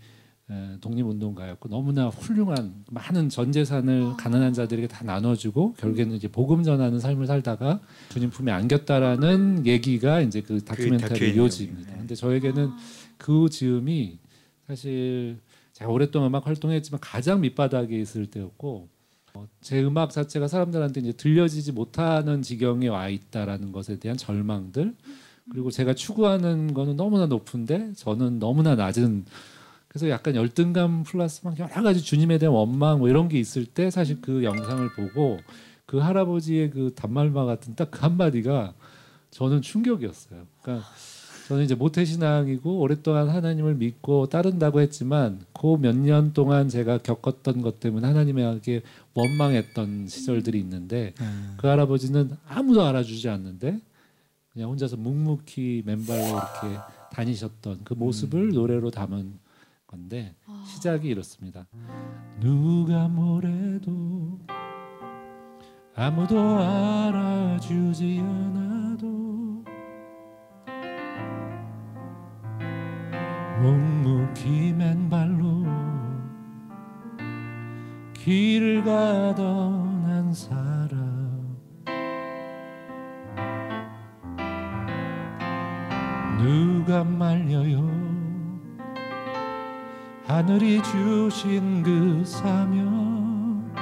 에, 0.50 0.76
독립운동가였고 0.80 1.68
너무나 1.68 2.08
훌륭한 2.08 2.84
많은 2.90 3.28
전 3.28 3.50
재산을 3.50 4.16
가난한 4.16 4.52
자들에게 4.54 4.88
다 4.88 5.04
나눠주고 5.04 5.74
결국에는 5.74 6.14
이제 6.16 6.28
복음 6.28 6.62
전하는 6.62 7.00
삶을 7.00 7.26
살다가 7.26 7.80
주님 8.10 8.30
품에 8.30 8.52
안겼다라는 8.52 9.66
얘기가 9.66 10.20
이제 10.20 10.40
그 10.40 10.64
다큐멘터리 10.64 11.10
다큐의 11.10 11.36
요지입니다. 11.36 11.96
근데 11.96 12.14
저에게는 12.14 12.70
그 13.18 13.48
즈음이 13.50 14.18
사실 14.66 15.38
제가 15.72 15.90
오랫동안 15.90 16.28
음악 16.28 16.46
활동했지만 16.46 17.00
가장 17.00 17.40
밑바닥에 17.40 17.98
있을 17.98 18.26
때였고 18.26 18.88
어, 18.88 18.97
제 19.60 19.82
음악 19.82 20.10
자체가 20.10 20.48
사람들한테 20.48 21.00
이제 21.00 21.12
들려지지 21.12 21.72
못하는 21.72 22.42
지경에 22.42 22.88
와 22.88 23.08
있다라는 23.08 23.72
것에 23.72 23.98
대한 23.98 24.16
절망들 24.16 24.94
그리고 25.50 25.70
제가 25.70 25.94
추구하는 25.94 26.74
거는 26.74 26.96
너무나 26.96 27.26
높은데 27.26 27.92
저는 27.94 28.38
너무나 28.38 28.74
낮은 28.74 29.24
그래서 29.88 30.08
약간 30.10 30.34
열등감 30.36 31.02
플러스 31.02 31.40
막 31.44 31.58
여러 31.58 31.82
가지 31.82 32.02
주님에 32.02 32.38
대한 32.38 32.54
원망 32.54 32.98
뭐 32.98 33.08
이런 33.08 33.28
게 33.28 33.38
있을 33.38 33.64
때 33.64 33.90
사실 33.90 34.20
그 34.20 34.44
영상을 34.44 34.86
보고 34.94 35.38
그 35.86 35.98
할아버지의 35.98 36.70
그 36.70 36.92
단말마 36.94 37.46
같은 37.46 37.74
딱 37.74 37.90
그 37.90 38.00
한마디가 38.00 38.74
저는 39.30 39.62
충격이었어요. 39.62 40.46
그러니까 40.62 40.86
저는 41.48 41.64
이제 41.64 41.74
모태신앙이고 41.74 42.78
오랫동안 42.78 43.28
하나님을 43.30 43.74
믿고 43.76 44.26
따른다고 44.26 44.80
했지만 44.80 45.40
그 45.54 45.76
몇 45.78 45.96
년 45.96 46.32
동안 46.34 46.68
제가 46.68 46.98
겪었던 46.98 47.62
것 47.62 47.80
때문에 47.80 48.06
하나님에게 48.06 48.82
원망했던 49.14 50.08
시절들이 50.08 50.58
있는데 50.60 51.14
그 51.56 51.66
할아버지는 51.66 52.36
아무도 52.46 52.82
알아주지 52.84 53.28
않는데 53.30 53.80
그냥 54.52 54.70
혼자서 54.70 54.96
묵묵히 54.98 55.84
맨발로 55.86 56.20
이렇게 56.28 56.78
다니셨던 57.12 57.80
그 57.84 57.94
모습을 57.94 58.50
노래로 58.50 58.90
담은 58.90 59.32
건데 59.86 60.34
시작이 60.66 61.08
이렇습니다. 61.08 61.66
누가 62.40 63.08
뭐래도 63.08 64.38
아무도 65.94 66.38
알아주지 66.38 68.18
않아 68.20 68.77
묵묵히 73.60 74.72
맨발로 74.72 75.64
길을 78.14 78.84
가던 78.84 80.04
한 80.04 80.32
사람. 80.32 81.56
누가 86.38 87.02
말려요? 87.02 87.88
하늘이 90.26 90.82
주신 90.82 91.82
그 91.82 92.24
사명. 92.24 93.72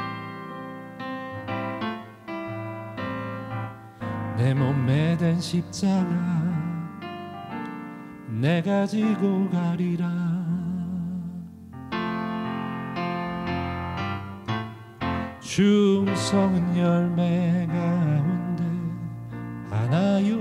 내 4.36 4.54
몸에 4.54 5.16
댄 5.16 5.40
십자가 5.40 6.35
내가 8.40 8.84
지고 8.84 9.48
가리라. 9.48 10.06
충성은 15.40 16.76
열매 16.76 17.66
가운데 17.66 18.62
하나요. 19.70 20.36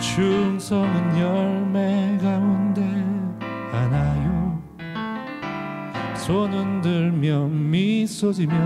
충성은 0.00 1.18
열매 1.20 2.18
가운데 2.20 2.82
하나요. 3.70 4.60
손 6.16 6.52
흔들며 6.52 7.46
미소 7.46 8.32
지며 8.32 8.56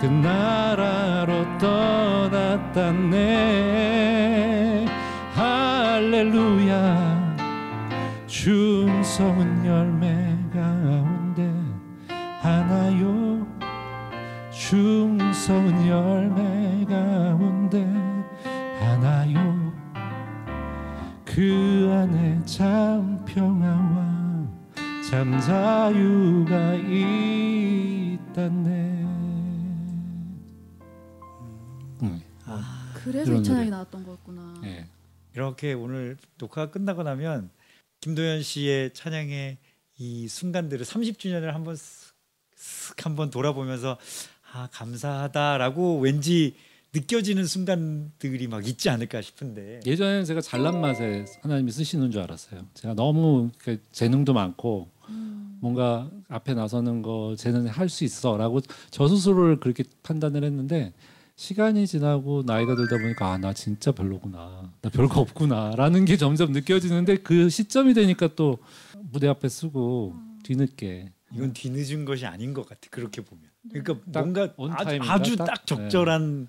그 0.00 0.06
나라로 0.06 1.58
떠났다네 1.58 3.06
할렐루야 5.96 7.36
충성은 8.26 9.64
열매 9.64 10.36
가운데 10.52 11.50
하나요 12.38 13.46
충성은 14.52 15.88
열매 15.88 16.84
가운데 16.84 17.82
하나요 18.78 19.72
그 21.24 21.88
안에 21.90 22.44
참 22.44 23.24
평화와 23.24 24.46
참 25.08 25.40
자유가 25.40 26.74
있다네 26.74 28.66
음. 32.02 32.20
그래서 32.92 33.30
이런 33.30 33.40
이 33.40 33.44
찬양이. 33.44 33.70
나왔던 33.70 34.04
거였구나. 34.04 34.54
예. 34.64 34.84
이렇게 35.36 35.74
오늘 35.74 36.16
녹화가 36.38 36.70
끝나고 36.70 37.02
나면 37.02 37.50
김도현 38.00 38.42
씨의 38.42 38.94
찬양의 38.94 39.58
이 39.98 40.28
순간들을 40.28 40.84
30주년을 40.84 41.52
한번 41.52 41.74
쓱, 41.74 42.12
쓱 42.56 43.04
한번 43.04 43.30
돌아보면서 43.30 43.98
아 44.52 44.68
감사하다라고 44.72 46.00
왠지 46.00 46.56
느껴지는 46.94 47.44
순간들이 47.44 48.48
막 48.48 48.66
있지 48.66 48.88
않을까 48.88 49.20
싶은데 49.20 49.80
예전에는 49.84 50.24
제가 50.24 50.40
잘난 50.40 50.80
맛에 50.80 51.26
하나님이 51.42 51.70
쓰시는 51.70 52.10
줄 52.10 52.22
알았어요. 52.22 52.66
제가 52.72 52.94
너무 52.94 53.50
재능도 53.92 54.32
많고 54.32 54.88
뭔가 55.60 56.10
앞에 56.28 56.54
나서는 56.54 57.02
거 57.02 57.34
쟤는 57.36 57.66
할수 57.66 58.04
있어라고 58.04 58.60
저 58.90 59.08
스스로를 59.08 59.60
그렇게 59.60 59.84
판단을 60.02 60.44
했는데 60.44 60.94
시간이 61.36 61.86
지나고 61.86 62.42
나이가 62.46 62.74
들다 62.74 62.96
보니까 62.98 63.32
아 63.32 63.36
나 63.38 63.52
진짜 63.52 63.92
별로구나 63.92 64.72
나 64.80 64.90
별거 64.90 65.20
없구나라는 65.20 66.06
게 66.06 66.16
점점 66.16 66.52
느껴지는데 66.52 67.16
그 67.18 67.50
시점이 67.50 67.92
되니까 67.94 68.28
또 68.34 68.58
무대 69.12 69.28
앞에 69.28 69.48
쓰고 69.48 70.14
뒤늦게 70.42 71.12
이건 71.34 71.52
뒤늦은 71.52 72.04
것이 72.06 72.24
아닌 72.24 72.54
것 72.54 72.66
같아 72.66 72.80
그렇게 72.90 73.20
보면 73.20 73.44
그러니까 73.70 73.94
딱 74.12 74.20
뭔가 74.22 74.48
on 74.56 74.72
아주, 74.72 74.84
time인가? 74.84 75.12
아주 75.14 75.36
딱? 75.36 75.44
딱 75.44 75.66
적절한 75.66 76.48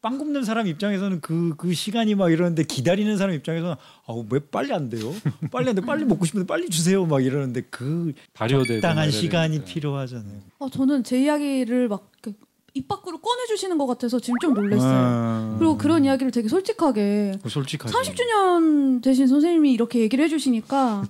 빵 0.00 0.18
굽는 0.18 0.44
사람 0.44 0.66
입장에서는 0.68 1.20
그 1.20 1.54
그 1.56 1.74
시간이 1.74 2.14
막 2.14 2.30
이러는데 2.30 2.62
기다리는 2.62 3.16
사람 3.18 3.34
입장에서는 3.34 3.74
아우 4.06 4.24
왜 4.30 4.38
빨리 4.38 4.72
안 4.72 4.88
돼요? 4.88 5.12
빨리 5.50 5.68
안 5.70 5.74
돼. 5.74 5.80
빨리 5.80 6.04
먹고 6.04 6.24
싶은데 6.24 6.46
빨리 6.46 6.68
주세요. 6.70 7.04
막 7.06 7.24
이러는데 7.24 7.62
그 7.70 8.12
적당한 8.34 9.06
막 9.06 9.10
시간이 9.10 9.54
이러니까. 9.56 9.72
필요하잖아요. 9.74 10.40
어, 10.60 10.70
저는 10.70 11.02
제 11.02 11.22
이야기를 11.22 11.88
막 11.88 12.12
입 12.76 12.86
밖으로 12.88 13.18
꺼내주시는 13.18 13.78
것 13.78 13.86
같아서 13.86 14.20
지금 14.20 14.38
좀 14.38 14.52
놀랐어요. 14.52 14.92
아, 14.92 15.56
그리고 15.58 15.78
그런 15.78 16.04
이야기를 16.04 16.30
되게 16.30 16.46
솔직하게 16.48 17.38
솔직하게 17.48 17.90
30주년 17.90 19.02
되신 19.02 19.26
선생님이 19.28 19.72
이렇게 19.72 20.00
얘기를 20.00 20.22
해주시니까 20.26 21.04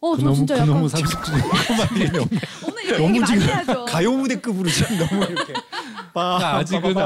어저 0.00 0.18
그놈 0.22 0.34
진짜 0.34 0.54
약간 0.54 0.66
그놈은 0.68 0.88
30주년 0.88 2.28
오늘 2.68 2.84
이런 2.84 3.02
얘기 3.08 3.18
많이 3.18 3.42
해야죠. 3.42 3.84
가요 3.86 4.12
무대급으로 4.12 4.70
지금 4.70 4.98
너무 4.98 5.24
이렇게 5.24 5.54
빠 6.14 6.58
아직은. 6.58 6.94
그 6.94 7.00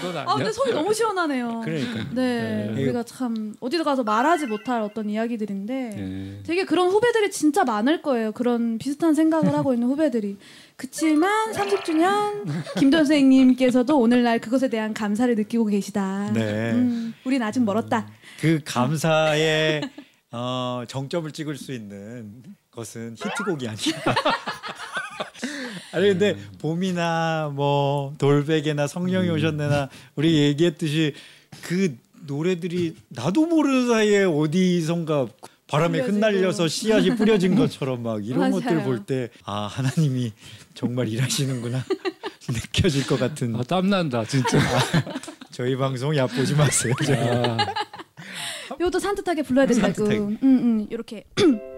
정도는 0.00 0.28
아 0.28 0.34
근데 0.34 0.52
속이 0.52 0.72
너무 0.72 0.94
시원하네요. 0.94 1.62
그러니까 1.64 2.04
네, 2.12 2.72
네. 2.74 2.82
우리가 2.82 3.02
참 3.02 3.54
어디도 3.60 3.84
가서 3.84 4.02
말하지 4.02 4.46
못할 4.46 4.80
어떤 4.82 5.08
이야기들인데 5.10 5.90
예. 5.96 6.42
되게 6.44 6.64
그런 6.64 6.88
후배들이 6.88 7.30
진짜 7.30 7.64
많을 7.64 8.02
거예요. 8.02 8.32
그런 8.32 8.78
비슷한 8.78 9.14
생각을 9.14 9.54
하고 9.54 9.74
있는 9.74 9.88
후배들이. 9.88 10.36
그치만 10.76 11.52
30주년 11.52 12.44
김돈 12.78 13.00
선생님께서도 13.00 13.98
오늘날 13.98 14.38
그것에 14.38 14.68
대한 14.68 14.94
감사를 14.94 15.34
느끼고 15.34 15.66
계시다. 15.66 16.30
네. 16.32 16.72
음, 16.72 17.14
우린 17.24 17.42
아직 17.42 17.62
멀었다. 17.62 18.06
그 18.40 18.60
감사의 18.64 19.82
어, 20.30 20.84
정점을 20.86 21.30
찍을 21.32 21.56
수 21.56 21.72
있는 21.72 22.42
것은 22.70 23.16
히트곡이 23.18 23.66
아니야. 23.66 23.94
아니 25.92 26.08
근데 26.08 26.36
봄이나 26.60 27.50
뭐 27.54 28.14
돌베개나 28.18 28.86
성령이 28.86 29.28
오셨네나 29.30 29.88
우리 30.16 30.36
얘기했듯이 30.38 31.14
그 31.62 31.96
노래들이 32.26 32.94
나도 33.08 33.46
모르는 33.46 33.88
사이에 33.88 34.24
어디선가 34.24 35.26
바람에 35.66 35.98
뿌려지고. 35.98 36.16
흩날려서 36.16 36.68
씨앗이 36.68 37.14
뿌려진 37.16 37.54
것처럼 37.54 38.02
막 38.02 38.24
이런. 38.26 38.50
것들 38.50 38.82
볼 38.84 39.04
때 39.04 39.28
아 39.44 39.66
하나님이 39.66 40.32
정말 40.74 41.08
일하시는구나 41.08 41.84
느껴질 42.48 43.06
것 43.06 43.18
같은 43.20 43.54
아, 43.56 43.62
땀난다 43.62 44.24
진짜. 44.24 44.58
저희 45.52 45.76
방송 45.76 46.16
얕보지 46.16 46.54
마세요. 46.54 46.94
아, 47.10 47.56
이것도 48.80 48.98
산뜻하게 48.98 49.42
불러야 49.42 49.66
된다고. 49.66 49.92
산뜻하게. 49.92 50.18
음, 50.18 50.38
음, 50.42 50.86
이렇게. 50.90 51.24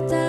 산 0.00 0.21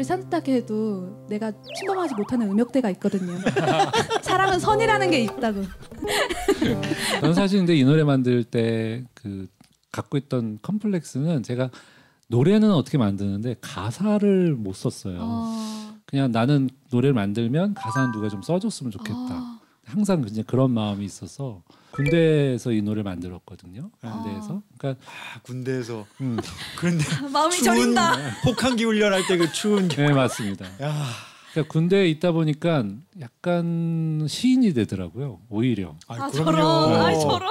아무리 0.00 0.04
산뜻하게 0.04 0.54
해도 0.54 1.26
내가 1.28 1.52
침범하지 1.76 2.14
못하는 2.14 2.50
음역대가 2.50 2.88
있거든요. 2.92 3.34
사람은 4.22 4.58
선이라는 4.58 5.10
게 5.10 5.24
있다고. 5.24 5.62
저는 7.20 7.34
사실 7.34 7.58
근데 7.58 7.76
이 7.76 7.84
노래 7.84 8.02
만들 8.02 8.42
때 8.44 9.04
그 9.14 9.46
갖고 9.92 10.16
있던 10.16 10.58
컴플렉스는 10.62 11.42
제가 11.42 11.68
노래는 12.28 12.70
어떻게 12.72 12.96
만드는데 12.96 13.56
가사를 13.60 14.54
못 14.54 14.74
썼어요. 14.74 15.18
어, 15.20 15.94
그냥 16.06 16.30
나는 16.32 16.70
노래를 16.90 17.12
만들면 17.12 17.74
가사는 17.74 18.12
누가 18.12 18.28
좀 18.30 18.40
써줬으면 18.40 18.92
좋겠다. 18.92 19.18
아, 19.18 19.60
항상 19.84 20.22
그냥 20.22 20.44
그런 20.46 20.70
마음이 20.70 21.04
있어서 21.04 21.62
군대에서 22.04 22.72
이 22.72 22.82
노래를 22.82 23.02
만들었거든요. 23.04 23.90
군대에서. 24.00 24.62
그러니까 24.78 25.04
아, 25.06 25.40
군대에서 25.42 26.06
음, 26.20 26.38
그런데 26.78 27.04
마음이 27.32 27.54
추운 27.56 27.64
저린다. 27.64 28.14
혹한기 28.46 28.84
훈련할 28.84 29.26
때 29.26 29.36
그 29.38 29.52
추운 29.52 29.88
겨... 29.88 30.02
네 30.02 30.12
맞습니다. 30.12 30.66
야, 30.82 30.94
그러니까 31.52 31.72
군대에 31.72 32.08
있다 32.08 32.32
보니까 32.32 32.84
약간 33.20 34.26
시인이 34.28 34.72
되더라고요. 34.74 35.40
오히려 35.48 35.96
아, 36.08 36.14
아. 36.24 36.30
저런, 36.30 36.54
아 36.94 37.14
저런. 37.18 37.48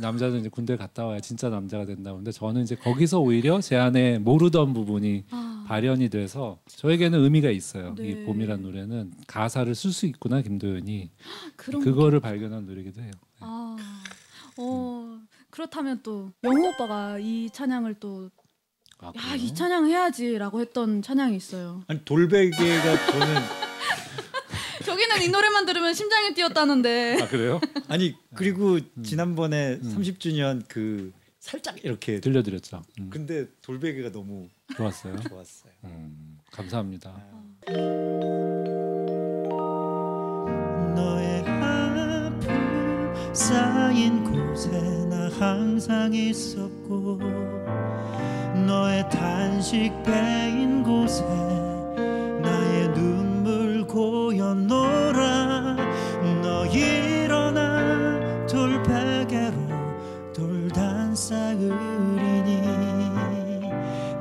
남자는 0.00 0.40
이제 0.40 0.48
군대 0.48 0.76
갔다 0.76 1.06
와야 1.06 1.18
진짜 1.20 1.48
남자가 1.48 1.84
된다고 1.84 2.16
근데 2.18 2.30
저는 2.30 2.62
이제 2.62 2.76
거기서 2.76 3.18
오히려 3.18 3.60
제 3.60 3.76
안에 3.76 4.18
모르던 4.20 4.72
부분이 4.72 5.24
아, 5.30 5.64
발현이 5.66 6.08
돼서 6.08 6.58
저에게는 6.68 7.20
의미가 7.22 7.50
있어요. 7.50 7.94
네. 7.96 8.10
이 8.10 8.24
봄이란 8.24 8.62
노래는 8.62 9.12
가사를 9.26 9.74
쓸 9.74 9.90
수 9.92 10.06
있구나 10.06 10.40
김도연이 10.40 11.10
그런 11.56 11.82
그거를 11.82 12.20
발견한 12.20 12.64
노래기도 12.66 13.02
해요. 13.02 13.10
아, 13.40 13.76
어 14.56 15.20
그렇다면 15.50 16.00
또 16.02 16.32
영호 16.44 16.68
오빠가 16.70 17.18
이 17.18 17.50
찬양을 17.52 17.94
또 18.00 18.30
아, 19.00 19.12
야? 19.16 19.34
이 19.36 19.54
찬양 19.54 19.86
해야지라고 19.86 20.60
했던 20.60 21.02
찬양이 21.02 21.36
있어요. 21.36 21.82
아니 21.86 22.04
돌베개가 22.04 23.06
저는 23.12 23.34
저기는 24.84 25.22
이 25.22 25.28
노래만 25.28 25.66
들으면 25.66 25.94
심장이 25.94 26.34
뛰었다는데. 26.34 27.18
아 27.22 27.28
그래요? 27.28 27.60
아니 27.88 28.16
그리고 28.34 28.78
지난번에 29.02 29.78
음. 29.82 29.96
30주년 29.96 30.64
그 30.66 31.12
살짝 31.38 31.82
이렇게 31.84 32.20
들려드렸죠. 32.20 32.82
음, 32.98 33.10
근데 33.10 33.46
돌베개가 33.62 34.10
너무 34.12 34.48
좋았어요. 34.76 35.18
좋았어요. 35.20 35.72
음, 35.84 36.38
감사합니다. 36.50 37.22
너의 37.66 38.77
쌓인 43.38 44.24
곳에 44.24 44.68
나 45.08 45.30
항상 45.38 46.12
있었고 46.12 47.20
너의 48.66 49.08
단식 49.08 49.92
베인 50.02 50.82
곳에 50.82 51.22
나의 52.42 52.92
눈물 52.94 53.86
고였노라. 53.86 55.76
너 56.42 56.66
일어나 56.66 58.18
돌베개로 58.48 59.54
돌단 60.34 61.14
쌓으리니. 61.14 62.60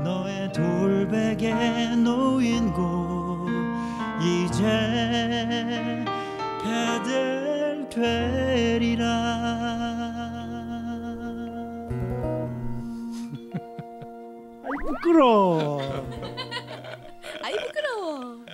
너의 0.03 0.51
돌베개 0.53 1.95
놓인 1.95 2.71
곳 2.71 3.47
이제 4.21 6.05
배들 6.63 7.87
되 7.89 8.36
부끄러워. 15.07 15.81
아이 17.41 17.53
부끄러워. 17.55 18.45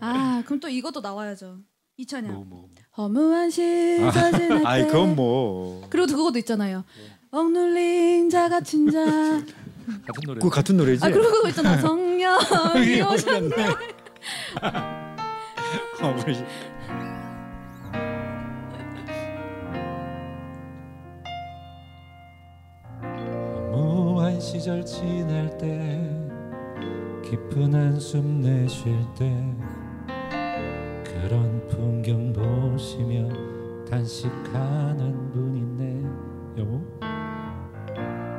아 0.00 0.42
그럼 0.46 0.60
또 0.60 0.68
이것도 0.68 1.00
나와야죠. 1.00 1.58
이 1.98 2.06
찬양. 2.06 2.32
뭐, 2.32 2.44
뭐. 2.44 2.68
허무한 2.96 3.50
지날 3.50 4.32
때. 4.32 4.62
아이 4.64 4.86
그건 4.86 5.14
뭐 5.16 5.86
그리고 5.90 6.06
그것도 6.06 6.38
있잖아요. 6.38 6.84
억눌린 7.30 8.30
자 8.30 8.48
갇힌 8.48 8.90
자. 8.90 9.04
같은 9.04 10.22
노래. 10.26 10.38
그거 10.40 10.48
같은 10.50 10.76
노래지? 10.76 11.04
아 11.04 11.10
그리고 11.10 11.30
그거 11.30 11.48
있잖아. 11.48 11.76
성령이 11.78 13.02
오셨네. 13.02 13.54
어, 16.02 16.14
우리 16.22 16.36
무한 24.36 24.40
시절 24.40 24.84
지날 24.84 25.56
때 25.56 25.98
깊은 27.24 27.74
한숨 27.74 28.42
내쉴 28.42 28.94
때 29.18 29.32
그런 31.04 31.66
풍경 31.68 32.34
보시며 32.34 33.30
단식하는 33.88 35.30
분 35.30 35.56
있네 35.56 36.02
여보? 36.58 36.84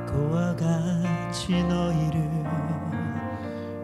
그와 0.06 0.56
같이 0.56 1.64
너희를 1.64 2.30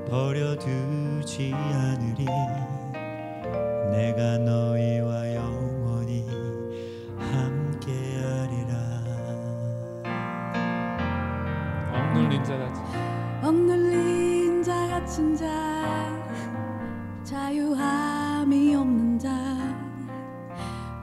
버려두지 0.07 1.51
않으리 1.55 2.25
내가 3.91 4.37
너희 4.37 4.82
갇힌 15.13 15.35
자. 15.35 15.45
자유함이 17.23 18.73
없는 18.73 19.19
자. 19.19 19.29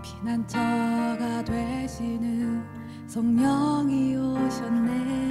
피난처가 0.02 1.44
되시는 1.44 2.64
성령이 3.06 4.16
오셨네. 4.16 5.28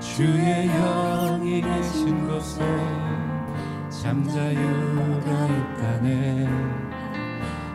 주의 0.00 0.66
영이 0.66 1.60
계신 1.60 2.26
곳에 2.26 2.60
잠자유가 3.88 5.30
있다네 5.46 6.48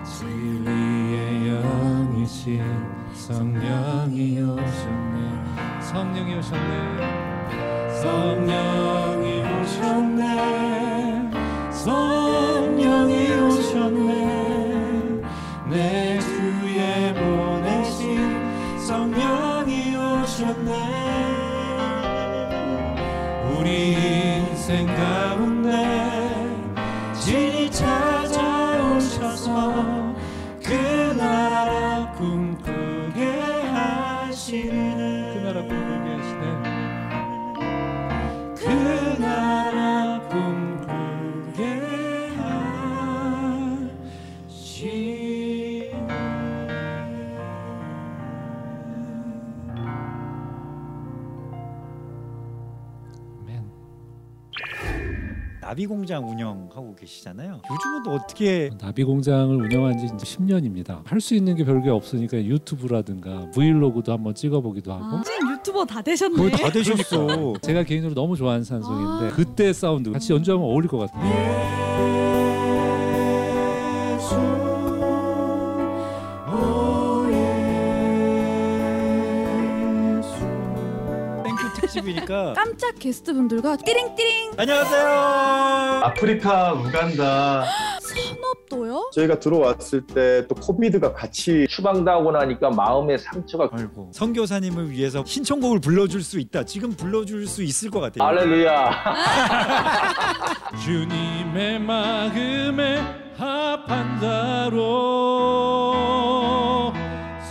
진리의 0.04 1.48
영이신 1.48 2.66
성령이 3.14 4.42
오셨네 4.42 5.80
성령이 5.80 6.36
오셨네. 6.36 7.23
성령 8.02 9.13
나비 55.74 55.88
공장 55.88 56.30
운영하고 56.30 56.94
계시잖아요. 56.94 57.60
요즘은 57.72 58.04
또 58.06 58.12
어떻게 58.12 58.70
나비 58.80 59.04
공장을 59.04 59.56
운영한 59.56 59.98
지 59.98 60.06
이제 60.06 60.16
10년입니다. 60.18 61.02
할 61.04 61.20
수 61.20 61.34
있는 61.34 61.56
게 61.56 61.66
별게 61.66 61.90
없으니까 61.90 62.38
유튜브라든가 62.38 63.50
브이로그도 63.56 64.12
한번 64.14 64.36
찍어보기도 64.36 64.94
하고. 64.94 65.04
아, 65.18 65.24
지금 65.24 65.52
유튜버 65.52 65.86
다 65.86 66.00
되셨네. 66.04 66.36
거의 66.38 66.52
다 66.52 66.70
되셨어. 66.70 67.54
제가 67.64 67.82
개인적으로 67.84 68.14
너무 68.14 68.36
좋아하는 68.36 68.64
산송인데 68.64 69.34
아. 69.34 69.36
그때 69.36 69.74
사운드 69.74 70.12
같이 70.12 70.32
연주하면 70.32 70.64
어울릴 70.68 70.88
것 70.90 71.00
같아요. 71.00 71.83
특집이니까 82.26 82.54
깜짝 82.58 82.96
게스트분들과 83.00 83.78
띠링띠링 83.78 84.54
안녕하세요. 84.58 85.06
아프리카, 86.04 86.74
우간다, 86.74 87.66
선업도요? 88.02 89.10
저희가 89.14 89.40
들어왔을 89.40 90.06
때 90.08 90.34
또 90.48 90.56
코비드가 90.56 91.14
같이 91.14 91.66
추방당하고 91.70 92.32
나니까 92.32 92.70
마음의 92.72 93.18
상처가 93.20 93.70
아이고 93.72 94.10
선교사님을 94.14 94.90
위해서 94.92 95.24
신청곡을 95.26 95.80
불러줄 95.80 96.22
수 96.24 96.40
있다. 96.40 96.66
지금 96.66 96.92
불러줄 96.92 97.48
수 97.48 97.64
있을 97.64 97.90
것 97.92 98.00
같아요. 98.02 98.28
할렐루야. 98.28 99.16
주님의 100.84 101.80
마음에 101.80 103.00
합한 103.38 104.20
자로 104.20 104.84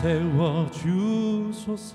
세워 0.03 0.69
주소서. 0.73 1.95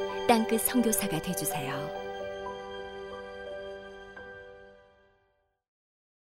땅끝 0.27 0.61
선교사가 0.61 1.21
되주세요. 1.21 2.00